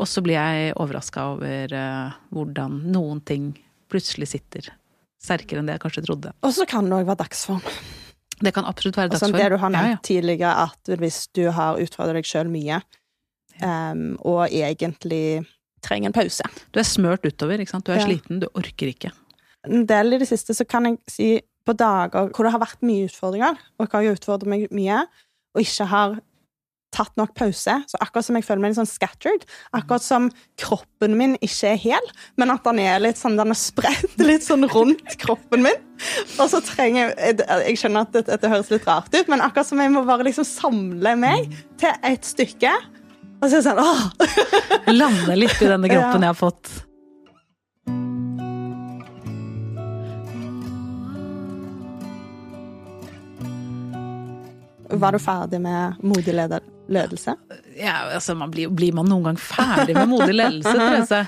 [0.00, 3.52] Og så blir jeg overraska over uh, hvordan noen ting
[3.92, 4.72] plutselig sitter
[5.20, 6.34] sterkere enn det jeg kanskje trodde.
[6.44, 7.64] Og så kan det òg være dagsform.
[8.40, 9.40] Det kan absolutt være som dagsform.
[9.40, 10.02] det du har nevnt Ja, ja.
[10.02, 12.80] tidligere, at hvis du har utfordret deg sjøl mye,
[13.62, 15.44] um, og egentlig
[15.84, 17.86] trenger en pause Du er smørt utover, ikke sant.
[17.86, 19.12] Du er sliten, du orker ikke.
[19.68, 21.30] En del i det siste så kan jeg si
[21.68, 25.02] på dager hvor det har vært mye utfordringer, og jeg har utfordret meg mye,
[25.54, 26.18] og ikke har
[26.94, 27.76] tatt nok pause.
[27.90, 30.28] Så akkurat som jeg føler meg litt sånn scattered, akkurat som
[30.60, 32.10] kroppen min ikke er hel,
[32.40, 35.86] men at den er litt sånn, den er spredt litt sånn rundt kroppen min.
[36.40, 39.68] Og så trenger Jeg jeg skjønner at dette det høres litt rart ut, men akkurat
[39.68, 42.72] som jeg må bare liksom samle meg til et stykke.
[43.40, 44.06] Og så er det sånn åh!
[45.00, 46.30] Lande litt i denne kroppen ja.
[46.30, 46.72] jeg har fått.
[54.90, 56.64] Var du ferdig med modig leder?
[56.92, 57.36] Ledelse?
[57.78, 61.24] Ja, altså, man blir, blir man noen gang ferdig med modig ledelse, Therese?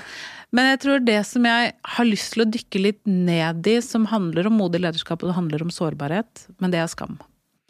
[0.53, 4.05] Men jeg tror det som jeg har lyst til å dykke litt ned i, som
[4.11, 7.17] handler om modig lederskap og det handler om sårbarhet, men det er skam.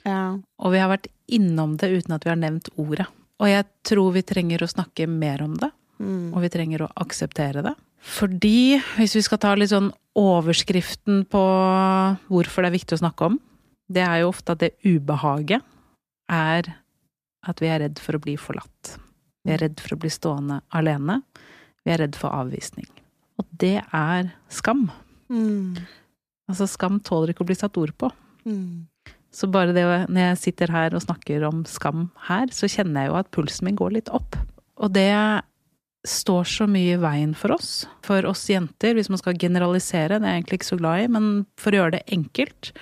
[0.04, 0.36] Ja.
[0.60, 3.08] Og vi har vært innom det uten at vi har nevnt ordet.
[3.40, 5.72] Og jeg tror vi trenger å snakke mer om det.
[6.04, 6.34] Mm.
[6.34, 7.74] Og vi trenger å akseptere det.
[8.04, 11.44] Fordi, hvis vi skal ta litt sånn overskriften på
[12.28, 13.40] hvorfor det er viktig å snakke om,
[13.88, 15.64] det er jo ofte at det ubehaget
[16.32, 16.74] er
[17.50, 18.96] at vi er redd for å bli forlatt.
[19.44, 21.20] Vi er redd for å bli stående alene.
[21.84, 22.88] Vi er redd for avvisning.
[23.42, 24.88] Og det er skam.
[25.32, 25.76] Mm.
[26.50, 28.12] Altså, skam tåler ikke å bli satt ord på.
[28.48, 28.86] Mm.
[29.34, 33.12] Så bare det når jeg sitter her og snakker om skam her, så kjenner jeg
[33.12, 34.38] jo at pulsen min går litt opp.
[34.78, 35.10] Og det
[36.08, 37.86] står så mye i veien for oss.
[38.06, 41.10] For oss jenter, hvis man skal generalisere, det er jeg egentlig ikke så glad i,
[41.16, 41.30] men
[41.60, 42.74] for å gjøre det enkelt,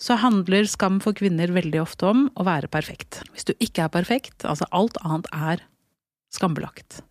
[0.00, 3.20] så handler skam for kvinner veldig ofte om å være perfekt.
[3.34, 5.64] Hvis du ikke er perfekt, altså alt annet er
[6.32, 7.02] skambelagt.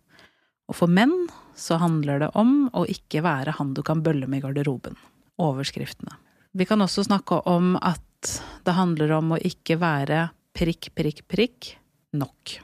[0.70, 1.14] Og for menn
[1.58, 4.98] så handler det om å ikke være han du kan bølle med i garderoben.
[5.40, 6.16] Overskriftene.
[6.52, 8.32] Vi kan også snakke om at
[8.66, 10.26] det handler om å ikke være
[10.56, 11.70] prikk, prikk, prikk
[12.18, 12.58] nok.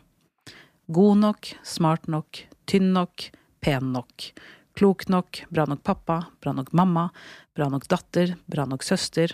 [0.91, 3.29] God nok, smart nok, tynn nok,
[3.63, 4.31] pen nok.
[4.77, 7.09] Klok nok, bra nok pappa, bra nok mamma,
[7.57, 9.33] bra nok datter, bra nok søster,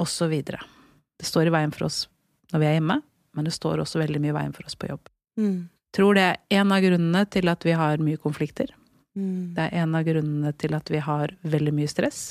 [0.00, 0.34] osv.
[0.44, 2.04] Det står i veien for oss
[2.52, 3.00] når vi er hjemme,
[3.34, 5.10] men det står også veldig mye i veien for oss på jobb.
[5.40, 5.66] Mm.
[5.94, 8.70] Tror det er en av grunnene til at vi har mye konflikter.
[9.14, 9.54] Mm.
[9.56, 12.22] Det er en av grunnene til at vi har veldig mye stress.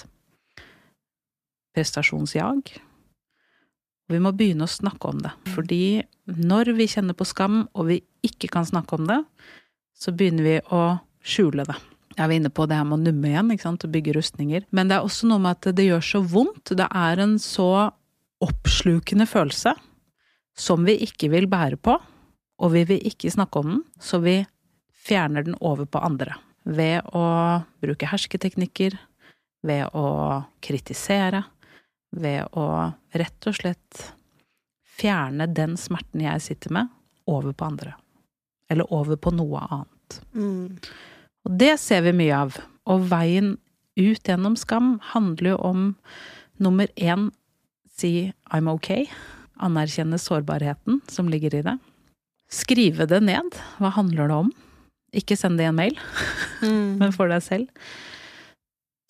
[1.75, 2.73] Prestasjonsjag.
[4.11, 5.31] Vi må begynne å snakke om det.
[5.55, 9.21] Fordi når vi kjenner på skam, og vi ikke kan snakke om det,
[9.95, 10.83] så begynner vi å
[11.23, 11.79] skjule det.
[12.13, 14.65] Jeg var inne på det her med å numme igjen, ikke sant, og bygge rustninger.
[14.71, 16.75] Men det er også noe med at det gjør så vondt.
[16.77, 17.69] Det er en så
[18.43, 19.73] oppslukende følelse
[20.57, 21.95] som vi ikke vil bære på,
[22.63, 24.43] og vi vil ikke snakke om den, så vi
[25.03, 26.37] fjerner den over på andre.
[26.63, 27.25] Ved å
[27.83, 28.95] bruke hersketeknikker,
[29.65, 31.43] ved å kritisere,
[32.13, 32.67] ved å
[33.17, 34.03] rett og slett
[34.93, 36.93] fjerne den smerten jeg sitter med,
[37.25, 37.95] over på andre.
[38.69, 40.19] Eller over på noe annet.
[40.35, 40.77] Mm.
[41.47, 42.57] Og det ser vi mye av.
[42.89, 43.55] Og veien
[43.99, 45.81] ut gjennom skam handler jo om
[46.63, 47.29] nummer én
[47.93, 49.05] si I'm okay.
[49.63, 51.75] Anerkjenne sårbarheten som ligger i det.
[52.53, 53.55] Skrive det ned.
[53.81, 54.51] Hva handler det om?
[55.13, 55.99] Ikke send det i en mail,
[56.63, 56.95] Mm.
[56.97, 57.67] men for deg selv.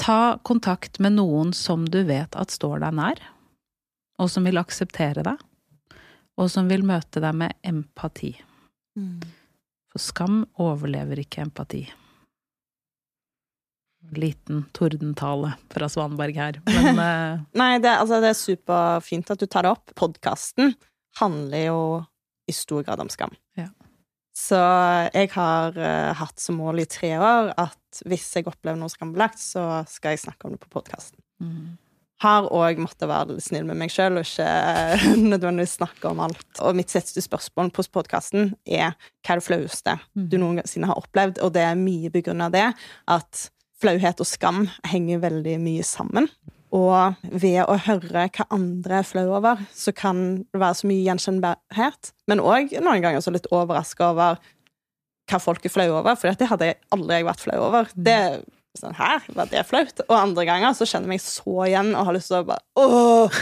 [0.02, 3.20] Ta kontakt med noen som du vet at står deg nær,
[4.20, 5.38] og som vil akseptere deg,
[6.36, 8.34] og som vil møte deg med empati.
[8.98, 9.22] Mm.
[9.94, 11.84] For skam overlever ikke empati.
[14.14, 19.48] Liten tordentale fra Svanberg her, men eh, Nei, det, altså, det er superfint at du
[19.48, 19.94] tar det opp.
[19.98, 20.76] Podkasten
[21.20, 21.80] handler jo
[22.50, 23.34] i stor grad om skam.
[23.58, 23.70] Ja.
[24.34, 24.58] Så
[25.14, 29.40] jeg har uh, hatt som mål i tre år at hvis jeg opplever noe skambelagt,
[29.42, 31.22] så skal jeg snakke om det på podkasten.
[31.40, 31.78] mm,
[32.26, 34.50] Har òg måttet være snill med meg sjøl og ikke
[35.34, 36.50] nødvendigvis snakke om alt.
[36.66, 40.28] Og mitt siste spørsmål på podkasten er hva er det flaueste mm.
[40.34, 42.72] du noensinne har opplevd, og det er mye begrunna det
[43.14, 43.48] at
[43.84, 46.30] flauhet og skam henger veldig mye sammen.
[46.74, 51.04] Og ved å høre hva andre er flau over, så kan det være så mye
[51.06, 52.14] gjenkjennbarhet.
[52.32, 54.42] Men òg noen ganger så litt overraska over
[55.30, 57.94] hva folk er flau over, for det hadde jeg aldri vært flau over.
[57.94, 58.18] Det
[58.80, 60.02] sånn, Hæ, var det flaut?
[60.08, 62.66] Og andre ganger så kjenner jeg meg så igjen og har lyst til å bare
[62.82, 63.40] Åh,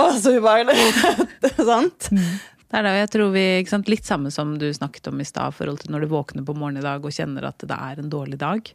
[0.00, 0.78] åh så ubehagelig!
[1.44, 2.08] Det er sant?
[2.08, 5.26] Det er det, og jeg tror vi, sant, Litt samme som du snakket om i
[5.28, 8.00] stad, forhold til når du våkner på morgenen i dag og kjenner at det er
[8.00, 8.72] en dårlig dag.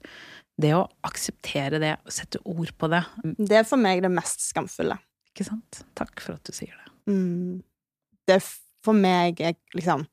[0.59, 3.03] Det å akseptere det, og sette ord på det.
[3.39, 4.97] Det er for meg det mest skamfulle.
[5.31, 5.83] Ikke sant?
[5.95, 6.91] Takk for at du sier det.
[7.13, 7.61] Mm.
[8.27, 8.41] Det
[8.83, 10.03] for meg er liksom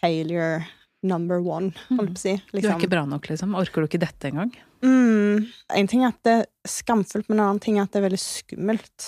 [0.00, 0.64] failure
[1.06, 2.34] number one, holdt på å si.
[2.36, 2.78] Du er Liksom.
[2.80, 3.54] ikke bra nok, liksom.
[3.58, 4.52] Orker du ikke dette engang?
[4.82, 5.46] Mm.
[5.78, 8.06] En ting er at det er skamfullt, men en annen ting er at det er
[8.08, 9.06] veldig skummelt.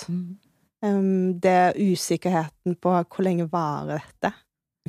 [0.82, 4.32] Um, det er usikkerheten på hvor lenge varer dette.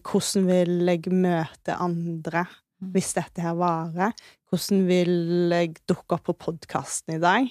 [0.06, 2.69] Hvordan vil jeg møte andre Mm.
[2.80, 4.16] Hvis dette her varer?
[4.50, 5.16] Hvordan vil
[5.54, 7.50] jeg dukke opp på podkasten i dag?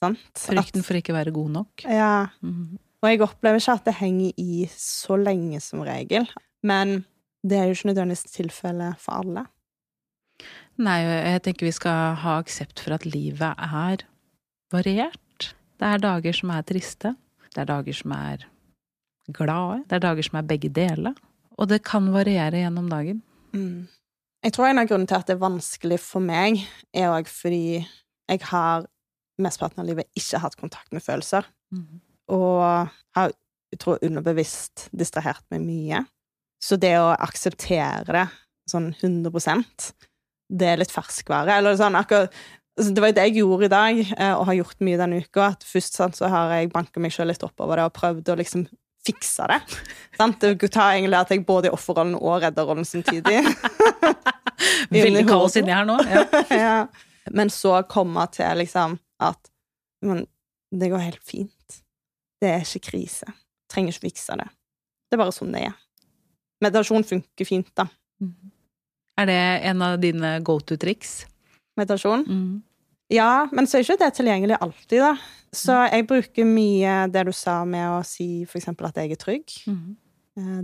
[0.00, 0.22] Sant?
[0.38, 1.86] Frykten for ikke å være god nok.
[1.88, 2.28] Ja.
[2.44, 2.76] Mm.
[3.02, 6.28] Og jeg opplever ikke at det henger i så lenge som regel.
[6.66, 7.02] Men
[7.46, 9.46] det er jo ikke nødvendigvis tilfellet for alle.
[10.76, 14.04] Nei, jeg tenker vi skal ha aksept for at livet er
[14.72, 15.52] variert.
[15.76, 17.14] Det er dager som er triste.
[17.52, 18.44] Det er dager som er
[19.32, 19.82] glade.
[19.88, 21.16] Det er dager som er begge deler.
[21.56, 23.22] Og det kan variere gjennom dagen.
[23.56, 23.86] Mm.
[24.46, 26.60] Jeg tror en av grunnene til at det er vanskelig for meg,
[26.94, 28.86] er òg fordi jeg har
[29.42, 31.48] mesteparten av livet ikke hatt kontakt med følelser.
[31.74, 31.98] Mm.
[32.36, 32.62] Og
[33.18, 33.34] har
[33.74, 36.04] jeg tror underbevisst distrahert meg mye.
[36.62, 38.26] Så det å akseptere det
[38.70, 39.90] sånn 100%
[40.56, 41.58] det er litt ferskvare.
[41.58, 42.30] Eller sånn akkurat
[42.78, 45.20] altså, Det var jo det jeg gjorde i dag, eh, og har gjort mye denne
[45.26, 45.50] uka.
[45.56, 48.38] At først sant, så har jeg banka meg sjøl litt oppover det og prøvd å
[48.38, 48.66] liksom
[49.06, 49.60] fikse det.
[50.18, 50.40] Sant?
[50.42, 53.42] Det tar egentlig at jeg både er offerrollen og redderrollen samtidig.
[54.90, 55.98] Veldig kaos inni her nå.
[56.12, 56.24] Ja.
[56.50, 56.78] ja.
[57.34, 59.50] Men så komme til liksom at
[60.06, 60.26] men,
[60.70, 61.80] det går helt fint.
[62.40, 63.26] Det er ikke krise.
[63.72, 64.46] Trenger ikke fikse det.
[65.06, 65.74] Det er bare sånn det er.
[66.62, 67.88] Meditasjon funker fint, da.
[69.16, 69.40] Er det
[69.70, 71.24] en av dine go to-triks?
[71.76, 72.24] Meditasjon?
[73.12, 75.12] Ja, men så er ikke det tilgjengelig alltid, da.
[75.56, 79.20] Så jeg bruker mye det du sa med å si for eksempel at jeg er
[79.20, 79.54] trygg.
[79.70, 79.94] Mm.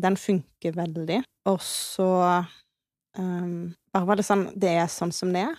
[0.03, 1.23] Den funker veldig.
[1.49, 2.11] Og så
[3.17, 5.57] um, Bare var det sånn Det er sånn som det er.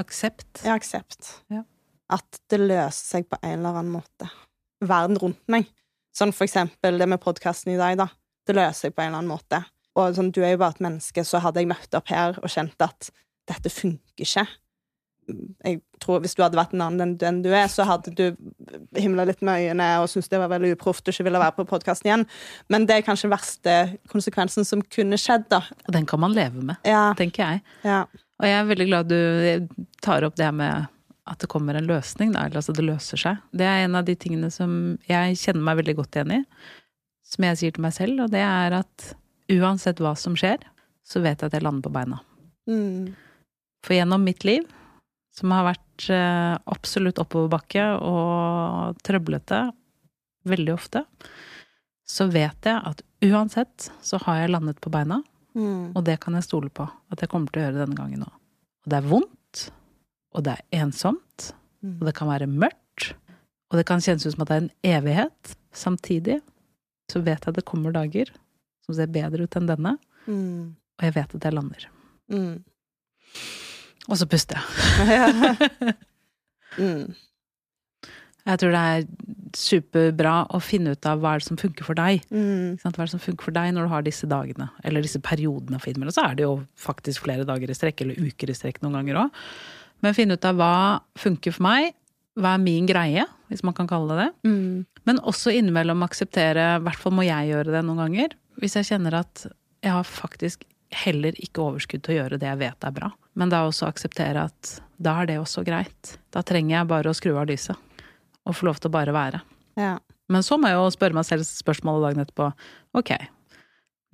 [0.00, 0.62] Aksept.
[0.64, 1.34] Ja, aksept.
[1.52, 1.64] Ja.
[2.10, 4.30] At det løser seg på en eller annen måte.
[4.82, 5.68] Verden rundt meg.
[6.16, 8.08] Sånn for eksempel det med podkasten i dag, da.
[8.46, 9.62] Det løser seg på en eller annen måte.
[9.98, 12.50] Og sånn, du er jo bare et menneske, så hadde jeg møtt opp her og
[12.50, 13.10] kjent at
[13.50, 14.46] dette funker ikke.
[15.64, 18.22] Jeg tror Hvis du hadde vært en annen enn den du er, så hadde du
[18.96, 21.66] himla litt med øynene og syntes det var veldig uproft og ikke ville være på
[21.68, 22.24] podkasten igjen.
[22.72, 23.74] Men det er kanskje den verste
[24.08, 25.60] konsekvensen som kunne skjedd, da.
[25.86, 27.62] Og den kan man leve med, Ja, tenker jeg.
[27.84, 28.04] ja.
[28.40, 29.68] Og jeg er veldig glad du
[30.00, 30.86] tar opp det med
[31.28, 33.42] at det kommer en løsning, da, eller altså det løser seg.
[33.52, 36.42] Det er en av de tingene som jeg kjenner meg veldig godt igjen i,
[37.28, 39.10] som jeg sier til meg selv, og det er at
[39.52, 40.64] uansett hva som skjer,
[41.06, 42.22] så vet jeg at jeg lander på beina.
[42.70, 43.12] Mm.
[43.84, 44.64] For gjennom mitt liv,
[45.36, 49.60] som har vært eh, absolutt oppoverbakke og trøblete
[50.48, 51.04] veldig ofte,
[52.08, 55.96] så vet jeg at uansett så har jeg landet på beina, Mm.
[55.98, 58.34] og det kan jeg stole på at jeg kommer til å gjøre denne gangen òg.
[58.84, 59.62] Og det er vondt,
[60.32, 61.48] og det er ensomt,
[61.82, 61.96] Mm.
[62.00, 63.14] og det kan være mørkt,
[63.70, 64.70] og det kan kjennes ut som at det er en
[65.02, 65.56] evighet.
[65.74, 66.40] Samtidig
[67.10, 68.30] så vet jeg at det kommer dager
[68.86, 70.76] som ser bedre ut enn denne, Mm.
[70.98, 71.86] og jeg vet at jeg lander.
[72.30, 72.62] Mm.
[74.08, 75.68] Og så puster jeg.
[76.80, 77.10] mm.
[78.48, 79.04] Jeg tror det er
[79.56, 82.22] superbra å finne ut av hva er det som funker for deg.
[82.32, 82.78] Mm.
[82.80, 85.80] Hva er det som funker for deg når du har disse dagene, eller disse periodene
[85.80, 86.14] for innimellom.
[86.16, 89.24] Så er det jo faktisk flere dager i strekk, eller uker i strekk noen ganger
[89.26, 89.42] òg.
[90.00, 90.74] Men finne ut av hva
[91.20, 91.92] funker for meg,
[92.40, 94.48] hva er min greie, hvis man kan kalle det det.
[94.48, 94.86] Mm.
[95.08, 98.92] Men også innimellom akseptere, i hvert fall må jeg gjøre det noen ganger, hvis jeg
[98.92, 99.44] kjenner at
[99.84, 100.64] jeg har faktisk
[100.94, 103.10] heller ikke overskudd til å gjøre det jeg vet er bra.
[103.38, 106.16] Men da også akseptere at da er det også greit.
[106.34, 107.78] Da trenger jeg bare å skru av lyset.
[108.48, 109.42] Og få lov til å bare være.
[109.78, 109.98] Ja.
[110.30, 112.50] Men så må jeg jo spørre meg selv spørsmålet dagen etterpå.
[112.98, 113.12] Ok,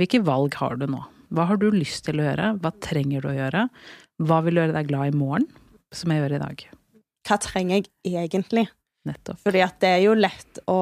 [0.01, 1.03] hvilke valg har du nå?
[1.35, 2.53] Hva har du lyst til å gjøre?
[2.63, 3.67] Hva trenger du å gjøre?
[4.23, 5.47] Hva vil gjøre deg glad i morgen,
[5.95, 6.67] som jeg gjør i dag?
[7.27, 8.69] Hva trenger jeg egentlig?
[9.07, 9.41] Nettopp.
[9.45, 10.81] Fordi at det er jo lett å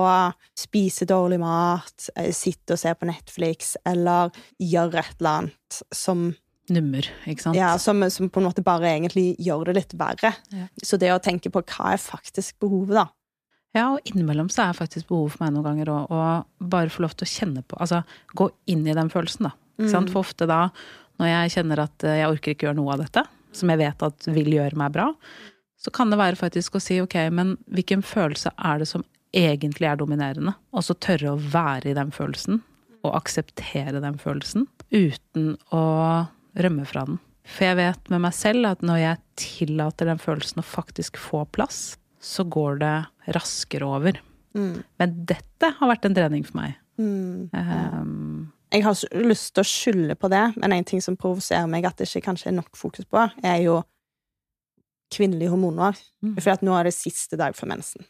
[0.58, 6.30] spise dårlig mat, eh, sitte og se på Netflix, eller gjøre et eller annet som,
[6.72, 7.58] Nummer, ikke sant?
[7.58, 10.32] ja, som, som på en måte bare egentlig gjør det litt verre.
[10.54, 10.70] Ja.
[10.80, 13.08] Så det å tenke på hva er faktisk behovet, da.
[13.74, 16.18] Ja, og innimellom så er faktisk behovet for meg noen ganger å,
[16.62, 18.04] bare få lov til å kjenne på Altså
[18.38, 19.88] gå inn i den følelsen, da.
[19.90, 20.12] Sant?
[20.14, 20.68] For ofte da,
[21.18, 24.06] når jeg kjenner at eh, jeg orker ikke gjøre noe av dette, som jeg vet
[24.06, 25.08] at vil gjøre meg bra,
[25.84, 29.04] så kan det være faktisk å si ok, men hvilken følelse er det som
[29.36, 30.54] egentlig er dominerende?
[30.72, 32.62] Og så tørre å være i den følelsen,
[33.04, 34.64] og akseptere den følelsen,
[34.94, 35.84] uten å
[36.56, 37.20] rømme fra den.
[37.44, 41.44] For jeg vet med meg selv at når jeg tillater den følelsen å faktisk få
[41.52, 42.94] plass, så går det
[43.36, 44.20] raskere over.
[44.56, 44.80] Mm.
[45.02, 46.78] Men dette har vært en trening for meg.
[46.96, 47.50] Mm.
[47.52, 51.84] Um, Jeg har lyst til å skylde på det, men en ting som provoserer meg
[51.84, 53.82] at det ikke kanskje er nok fokus på, er jo
[55.14, 55.98] kvinnelige hormoner.
[56.24, 56.36] Mm.
[56.42, 58.06] For nå er det siste dag for mensen.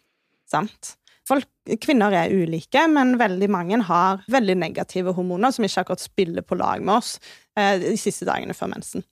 [0.51, 0.95] Sant?
[1.25, 1.47] Folk,
[1.81, 6.59] kvinner er ulike, men veldig mange har veldig negative hormoner som ikke akkurat spiller på
[6.61, 7.15] lag med oss
[7.57, 9.05] eh, de siste dagene før mensen.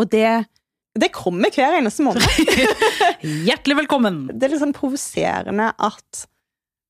[0.00, 0.30] Og det,
[0.96, 2.24] det kommer hver eneste måned.
[3.48, 4.22] Hjertelig velkommen!
[4.32, 6.24] Det er litt sånn provoserende at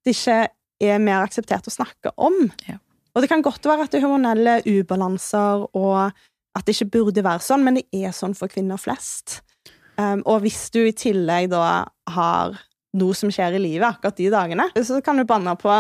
[0.07, 0.39] det ikke
[0.87, 2.45] er mer akseptert å snakke om.
[2.69, 2.79] Ja.
[3.17, 6.13] Og det kan godt være at det er hormonelle ubalanser, og
[6.55, 9.41] at det ikke burde være sånn, men det er sånn for kvinner flest.
[9.99, 11.85] Um, og hvis du i tillegg da
[12.15, 12.59] har
[12.99, 15.73] noe som skjer i livet akkurat de dagene, så kan du banne på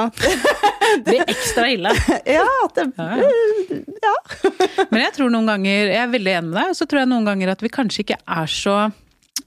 [0.88, 1.92] Det blir ekstra ille.
[2.38, 4.14] Ja, at det Ja,
[4.92, 7.10] Men jeg tror noen ganger, jeg er veldig enig med deg, og så tror jeg
[7.12, 8.78] noen ganger at vi kanskje ikke er så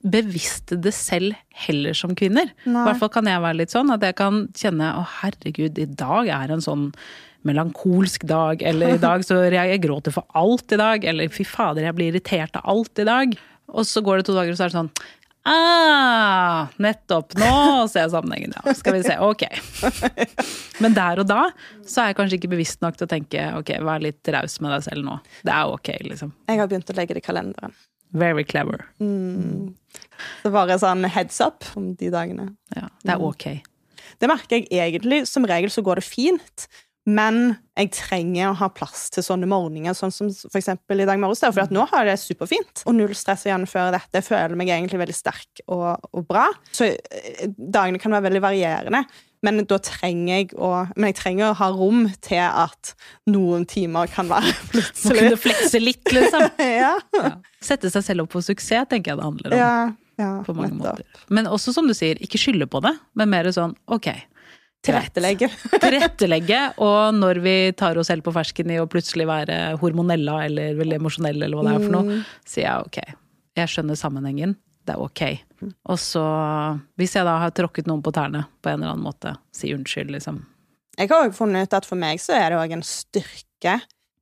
[0.01, 2.49] bevisste det selv heller som kvinner.
[2.65, 5.85] I hvert fall kan jeg være litt sånn at jeg kan kjenne å herregud, i
[5.85, 6.87] dag er en sånn
[7.45, 11.45] melankolsk dag, eller i dag så jeg, jeg gråter for alt i dag, eller fy
[11.45, 13.37] fader, jeg blir irritert av alt i dag.
[13.71, 14.93] Og så går det to dager, og så er det sånn
[15.41, 17.33] Ah, nettopp.
[17.41, 18.73] Nå ser jeg sammenhengen, ja.
[18.77, 19.15] Skal vi se.
[19.25, 19.47] Ok.
[20.83, 21.47] Men der og da
[21.81, 24.75] så er jeg kanskje ikke bevisst nok til å tenke ok, vær litt raus med
[24.75, 25.17] deg selv nå.
[25.47, 26.35] Det er ok, liksom.
[26.45, 27.73] Jeg har begynt å legge det i kalenderen.
[28.13, 28.85] Very clever.
[29.01, 29.71] Mm.
[30.43, 32.51] Så bare sånn heads up om de dagene.
[32.75, 33.47] Ja, det er ok.
[34.21, 35.23] Det merker jeg egentlig.
[35.31, 36.67] Som regel så går det fint.
[37.09, 41.17] Men jeg trenger å ha plass til sånne morgener, sånn som for eksempel i dag
[41.21, 41.41] morges.
[41.41, 44.19] For nå har jeg det superfint, og null stress å gjennomføre dette.
[44.19, 46.45] Jeg føler meg egentlig veldig sterk og, og bra.
[46.75, 49.03] Så eh, dagene kan være veldig varierende.
[49.41, 52.93] Men jeg å Men jeg trenger å ha rom til at
[53.25, 56.45] noen timer kan være plutselig Må kunne flekse litt, liksom.
[56.83, 56.93] ja.
[57.17, 57.33] Ja.
[57.61, 59.57] Sette seg selv opp for suksess, tenker jeg det handler om.
[59.57, 59.73] ja,
[60.21, 61.01] ja, på mange nettopp.
[61.01, 61.25] måter.
[61.33, 64.11] Men også som du sier, ikke skylde på det, men mer sånn ok.
[64.85, 65.49] Tilrettelegge.
[65.83, 70.77] Tilrettelegge, og når vi tar oss selv på fersken i å plutselig være hormonella eller
[70.79, 72.19] veldig emosjonelle eller hva det er for noe,
[72.49, 72.99] sier jeg ok,
[73.61, 74.55] jeg skjønner sammenhengen,
[74.89, 75.23] det er ok.
[75.93, 76.25] Og så,
[76.97, 80.15] hvis jeg da har tråkket noen på tærne på en eller annen måte, si unnskyld,
[80.17, 80.41] liksom.
[80.97, 83.77] Jeg har også funnet ut at for meg så er det òg en styrke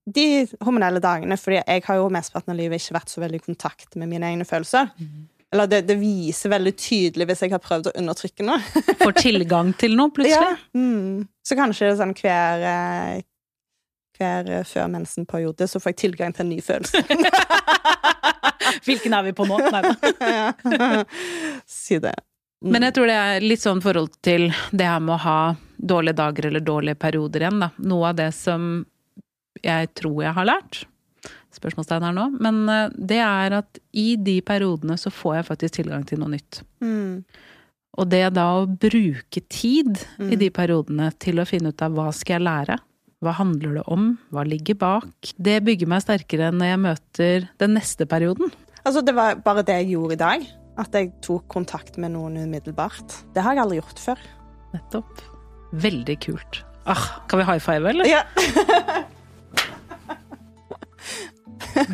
[0.10, 3.46] de hormonelle dagene, fordi jeg har jo mesteparten av livet ikke vært så veldig i
[3.46, 4.90] kontakt med mine egne følelser.
[5.54, 8.60] Eller det, det viser veldig tydelig hvis jeg har prøvd å undertrykke noe.
[9.02, 10.60] Får tilgang til noe, plutselig.
[10.78, 11.26] Mm.
[11.46, 13.22] Så kanskje det sånn hver eh,
[14.20, 17.04] hver eh, før mensenperiode så får jeg tilgang til en ny følelse.
[18.86, 19.58] Hvilken er vi på nå?
[19.72, 20.90] Nei, da.
[21.80, 22.14] Si det.
[22.60, 22.74] Mm.
[22.76, 25.40] Men jeg tror det er litt sånn forhold til det her med å ha
[25.80, 27.72] dårlige dager eller dårlige perioder igjen, da.
[27.88, 28.70] Noe av det som
[29.64, 30.84] jeg tror jeg har lært,
[31.56, 35.78] spørsmålstegn her nå, men eh, det er at i de periodene så får jeg faktisk
[35.80, 36.62] tilgang til noe nytt.
[36.84, 37.24] Mm.
[38.00, 40.38] Og det da å bruke tid i Mm.
[40.40, 42.78] de periodene til å finne ut av hva skal jeg lære,
[43.26, 47.74] hva handler det om, hva ligger bak, det bygger meg sterkere når jeg møter den
[47.76, 48.52] neste perioden.
[48.86, 50.46] Altså, det var bare det jeg gjorde i dag.
[50.80, 53.18] At jeg tok kontakt med noen umiddelbart.
[53.36, 54.22] Det har jeg aldri gjort før.
[54.72, 55.20] Nettopp.
[55.74, 56.62] Veldig kult.
[56.88, 58.08] Ah, kan vi high five, eller?
[58.08, 58.24] Ja.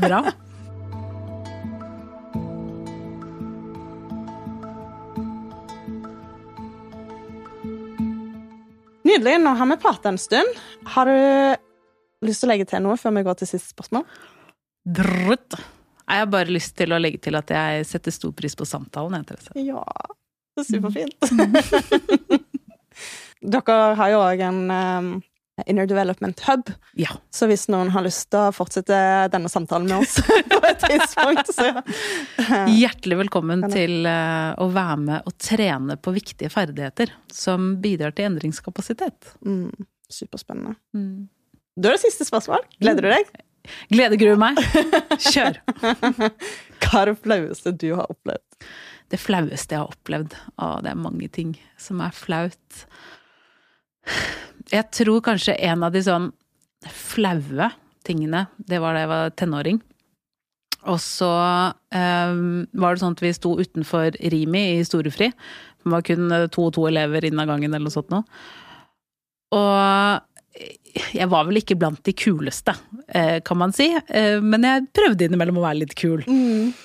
[0.01, 0.21] Bra.
[9.05, 9.37] Nydelig.
[9.41, 10.57] Nå har vi prata en stund.
[10.83, 14.03] Har du lyst til å legge til noe før vi går til siste spørsmål?
[14.85, 15.57] Drutt.
[16.05, 19.25] Jeg har bare lyst til å legge til at jeg setter stor pris på samtalen.
[19.25, 19.65] Jeg.
[19.71, 19.83] Ja.
[20.55, 21.19] Det er superfint.
[23.55, 25.09] Dere har jo òg en um,
[25.65, 27.07] Inner Development Hub, Ja.
[27.31, 28.97] så hvis noen har lyst til å fortsette
[29.31, 30.17] denne samtalen med oss
[30.51, 31.69] på et tidspunkt, så
[32.81, 38.27] Hjertelig velkommen til eh, å være med og trene på viktige ferdigheter som bidrar til
[38.33, 39.31] endringskapasitet.
[39.47, 39.71] mm,
[40.11, 40.75] Superspennende.
[40.93, 41.29] Mm.
[41.79, 42.67] Da er det siste spørsmål.
[42.83, 43.31] Gleder du deg?
[43.95, 44.59] Gleder gruer meg.
[45.31, 45.57] Kjør!
[46.83, 48.67] Hva er det flaueste du har opplevd?
[49.11, 50.35] Det flaueste jeg har opplevd.
[50.61, 52.85] Å, det er mange ting som er flaut.
[54.71, 56.31] Jeg tror kanskje en av de sånn
[56.91, 57.69] flaue
[58.05, 59.79] tingene, det var da jeg var tenåring.
[60.85, 61.31] Og så
[61.97, 62.35] eh,
[62.77, 65.31] var det sånn at vi sto utenfor Rimi i Storefri.
[65.31, 68.25] Det var kun eh, to og to elever inn av gangen eller noe sånt noe.
[69.55, 70.21] Og
[71.15, 72.73] jeg var vel ikke blant de kuleste,
[73.07, 73.87] eh, kan man si.
[74.07, 76.23] Eh, Men jeg prøvde innimellom å være litt kul.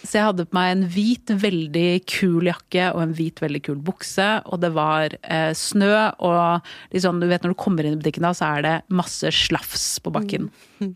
[0.03, 3.77] Så jeg hadde på meg en hvit, veldig kul jakke og en hvit, veldig kul
[3.77, 4.29] bukse.
[4.47, 8.27] Og det var eh, snø, og liksom, du vet når du kommer inn i butikken
[8.27, 10.51] da, så er det masse slafs på bakken.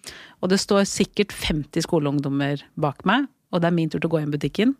[0.44, 4.12] Og det står sikkert 50 skoleungdommer bak meg, og det er min tur til å
[4.12, 4.74] gå inn i butikken.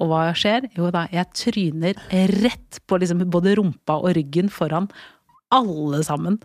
[0.00, 0.68] Og hva skjer?
[0.76, 2.00] Jo da, jeg tryner
[2.40, 4.88] rett på liksom både rumpa og ryggen foran
[5.54, 6.38] alle sammen.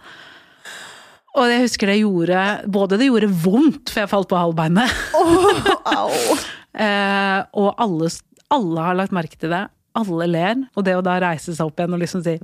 [1.39, 4.97] Og jeg husker det gjorde Både det gjorde vondt, for jeg falt på halvbeinet.
[5.15, 6.09] Au.
[6.71, 8.07] Eh, og alle,
[8.55, 9.65] alle har lagt merke til det.
[9.99, 10.61] Alle ler.
[10.79, 12.37] Og det å da reise seg opp igjen og liksom si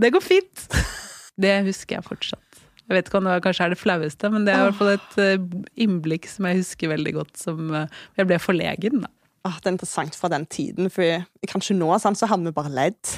[0.00, 0.62] 'det går fint',
[1.44, 2.62] det husker jeg fortsatt.
[2.88, 4.78] Jeg vet ikke om det var- kanskje er det flaueste, men det er i hvert
[4.80, 7.36] fall et eh, innblikk som jeg husker veldig godt.
[7.36, 7.86] Som eh,
[8.16, 9.12] Jeg ble forlegen, da.
[9.44, 11.04] Oh, det er interessant fra den tiden, for
[11.46, 13.14] kanskje nå sant, så har vi bare ledd.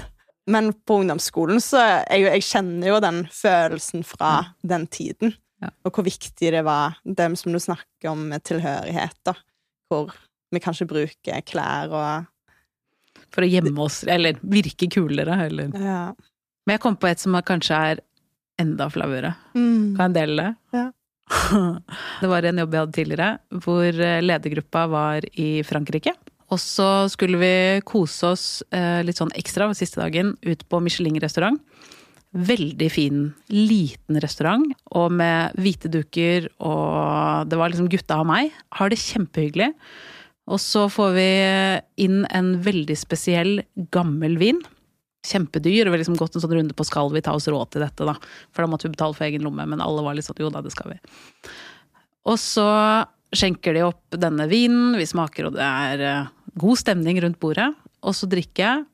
[0.51, 4.30] Men på ungdomsskolen så jeg, jeg kjenner jo den følelsen fra
[4.62, 5.34] den tiden.
[5.62, 5.72] Ja.
[5.88, 9.34] Og hvor viktig det var, det som du snakker om med tilhørighet, da.
[9.90, 10.12] Hvor
[10.53, 12.32] vi kanskje bruker klær og
[13.34, 15.38] For å gjemme oss, eller virke kulere.
[15.49, 15.72] Eller.
[15.74, 16.12] Ja.
[16.66, 18.05] Men jeg kom på et som kanskje er
[18.61, 19.34] enda flauere.
[19.57, 19.97] Mm.
[19.97, 20.78] Kan jeg dele det?
[20.78, 20.86] Ja.
[22.20, 23.30] Det var en jobb jeg hadde tidligere,
[23.64, 26.14] hvor eh, ledergruppa var i Frankrike.
[26.55, 27.55] Og så skulle vi
[27.88, 31.59] kose oss eh, litt sånn ekstra siste dagen ut på Michelin-restaurant.
[32.36, 33.20] Veldig fin,
[33.51, 34.66] liten restaurant,
[34.99, 38.53] og med hvite duker, og det var liksom gutta og meg.
[38.76, 39.70] Har det kjempehyggelig.
[40.47, 41.30] Og så får vi
[42.05, 44.61] inn en veldig spesiell gammel vin.
[45.26, 45.88] Kjempedyr.
[45.88, 47.82] Og vi har liksom gått en sånn runde på skal vi ta oss råd til
[47.82, 48.14] dette, da.
[48.55, 50.62] For da måtte vi betale for egen lomme, men alle var litt sånn jo da,
[50.62, 51.01] det skal vi.
[52.30, 52.68] Og så
[53.34, 57.70] skjenker de opp denne vinen, vi smaker, og det er eh, god stemning rundt bordet.
[58.07, 58.84] Og så drikker jeg,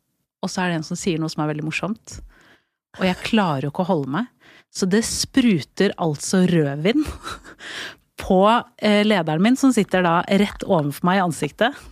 [0.43, 2.19] og så er det en som sier noe som er veldig morsomt.
[2.99, 4.31] Og jeg klarer jo ikke å holde meg.
[4.73, 7.05] Så det spruter altså rødvin
[8.23, 8.43] på
[8.83, 11.83] eh, lederen min, som sitter da rett ovenfor meg i ansiktet.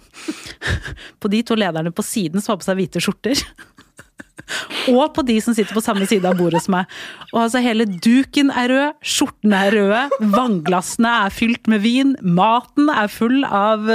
[1.20, 3.38] På de to lederne på siden som har på seg hvite skjorter.
[4.90, 6.90] Og på de som sitter på samme side av bordet som meg.
[7.30, 10.00] Og altså hele duken er rød, skjortene er røde,
[10.34, 13.86] vannglassene er fylt med vin, maten er full av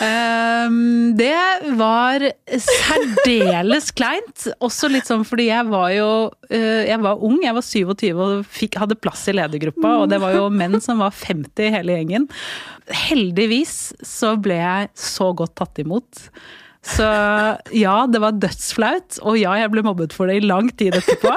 [0.00, 1.36] Um, det
[1.76, 4.46] var særdeles kleint.
[4.64, 8.46] Også litt sånn fordi jeg var jo uh, Jeg var ung, jeg var 27 og
[8.48, 11.98] fikk, hadde plass i ledergruppa, og det var jo menn som var 50 i hele
[11.98, 12.30] gjengen.
[13.10, 13.76] Heldigvis
[14.06, 16.24] så ble jeg så godt tatt imot.
[16.86, 17.06] Så
[17.76, 21.34] ja, det var dødsflaut, og ja, jeg ble mobbet for det i lang tid etterpå.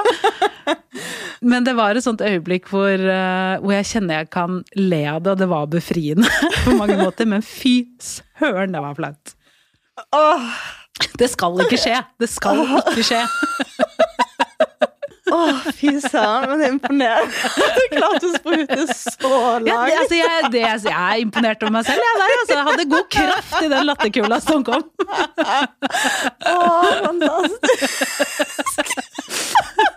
[1.44, 5.20] Men det var et sånt øyeblikk hvor, uh, hvor, jeg kjenner jeg kan le av
[5.20, 6.30] det, og det var befriende
[6.64, 7.28] på mange måter.
[7.28, 9.34] Men fy søren, det var flaut.
[11.20, 11.98] Det skal ikke skje!
[12.22, 13.24] Det skal ikke skje!
[15.34, 17.32] Å, oh, fy søren, men det er imponerende.
[17.58, 19.66] Du klarte å sprute så langt.
[19.66, 21.98] Ja, det, altså, jeg, det, altså, jeg, er imponert over meg selv.
[22.04, 24.82] Jeg, der, altså, jeg hadde god kraft i den latterkula som kom.
[25.10, 28.86] Å, oh, fantastisk.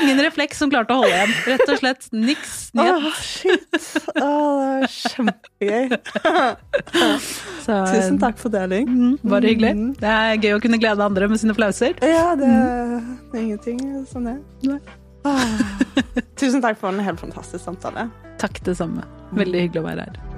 [0.00, 1.34] Ingen refleks som klarte å holde igjen.
[1.52, 2.54] Rett og slett niks.
[2.78, 3.78] Åh, oh, shit.
[4.16, 5.98] Oh, kjempegøy.
[7.64, 8.88] Så, Tusen takk for deling.
[8.88, 9.74] Mm, bare hyggelig.
[9.78, 9.92] Mm.
[10.00, 11.94] Det er gøy å kunne glede andre med sine flauser.
[12.02, 12.50] Ja, det,
[13.30, 13.80] det er ingenting
[14.10, 14.38] som det.
[15.28, 15.38] Oh.
[16.40, 18.08] Tusen takk for en helt fantastisk samtale.
[18.42, 19.06] Takk det samme.
[19.36, 20.31] Veldig hyggelig å være her.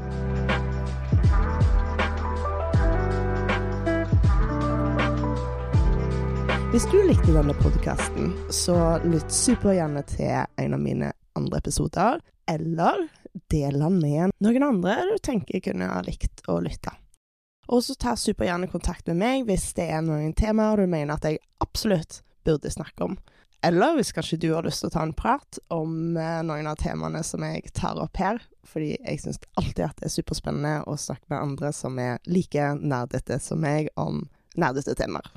[6.74, 8.74] Hvis du likte denne podkasten, så
[9.06, 12.18] lytt supergjerne til en av mine andre episoder.
[12.50, 13.04] Eller
[13.52, 16.90] del den med noen andre du tenker kunne ha likt å lytte.
[17.70, 21.30] Og så ta supergjerne kontakt med meg hvis det er noen temaer du mener at
[21.30, 23.14] jeg absolutt burde snakke om.
[23.62, 26.82] Eller hvis kanskje du har lyst til å ta en prat om eh, noen av
[26.82, 28.42] temaene som jeg tar opp her.
[28.66, 32.72] Fordi jeg syns alltid at det er superspennende å snakke med andre som er like
[32.82, 34.24] nerdete som meg om
[34.54, 35.30] nerdete temaer.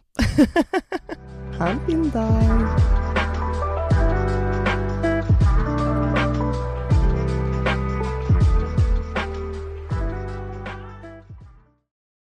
[1.59, 3.16] ha en fin dag.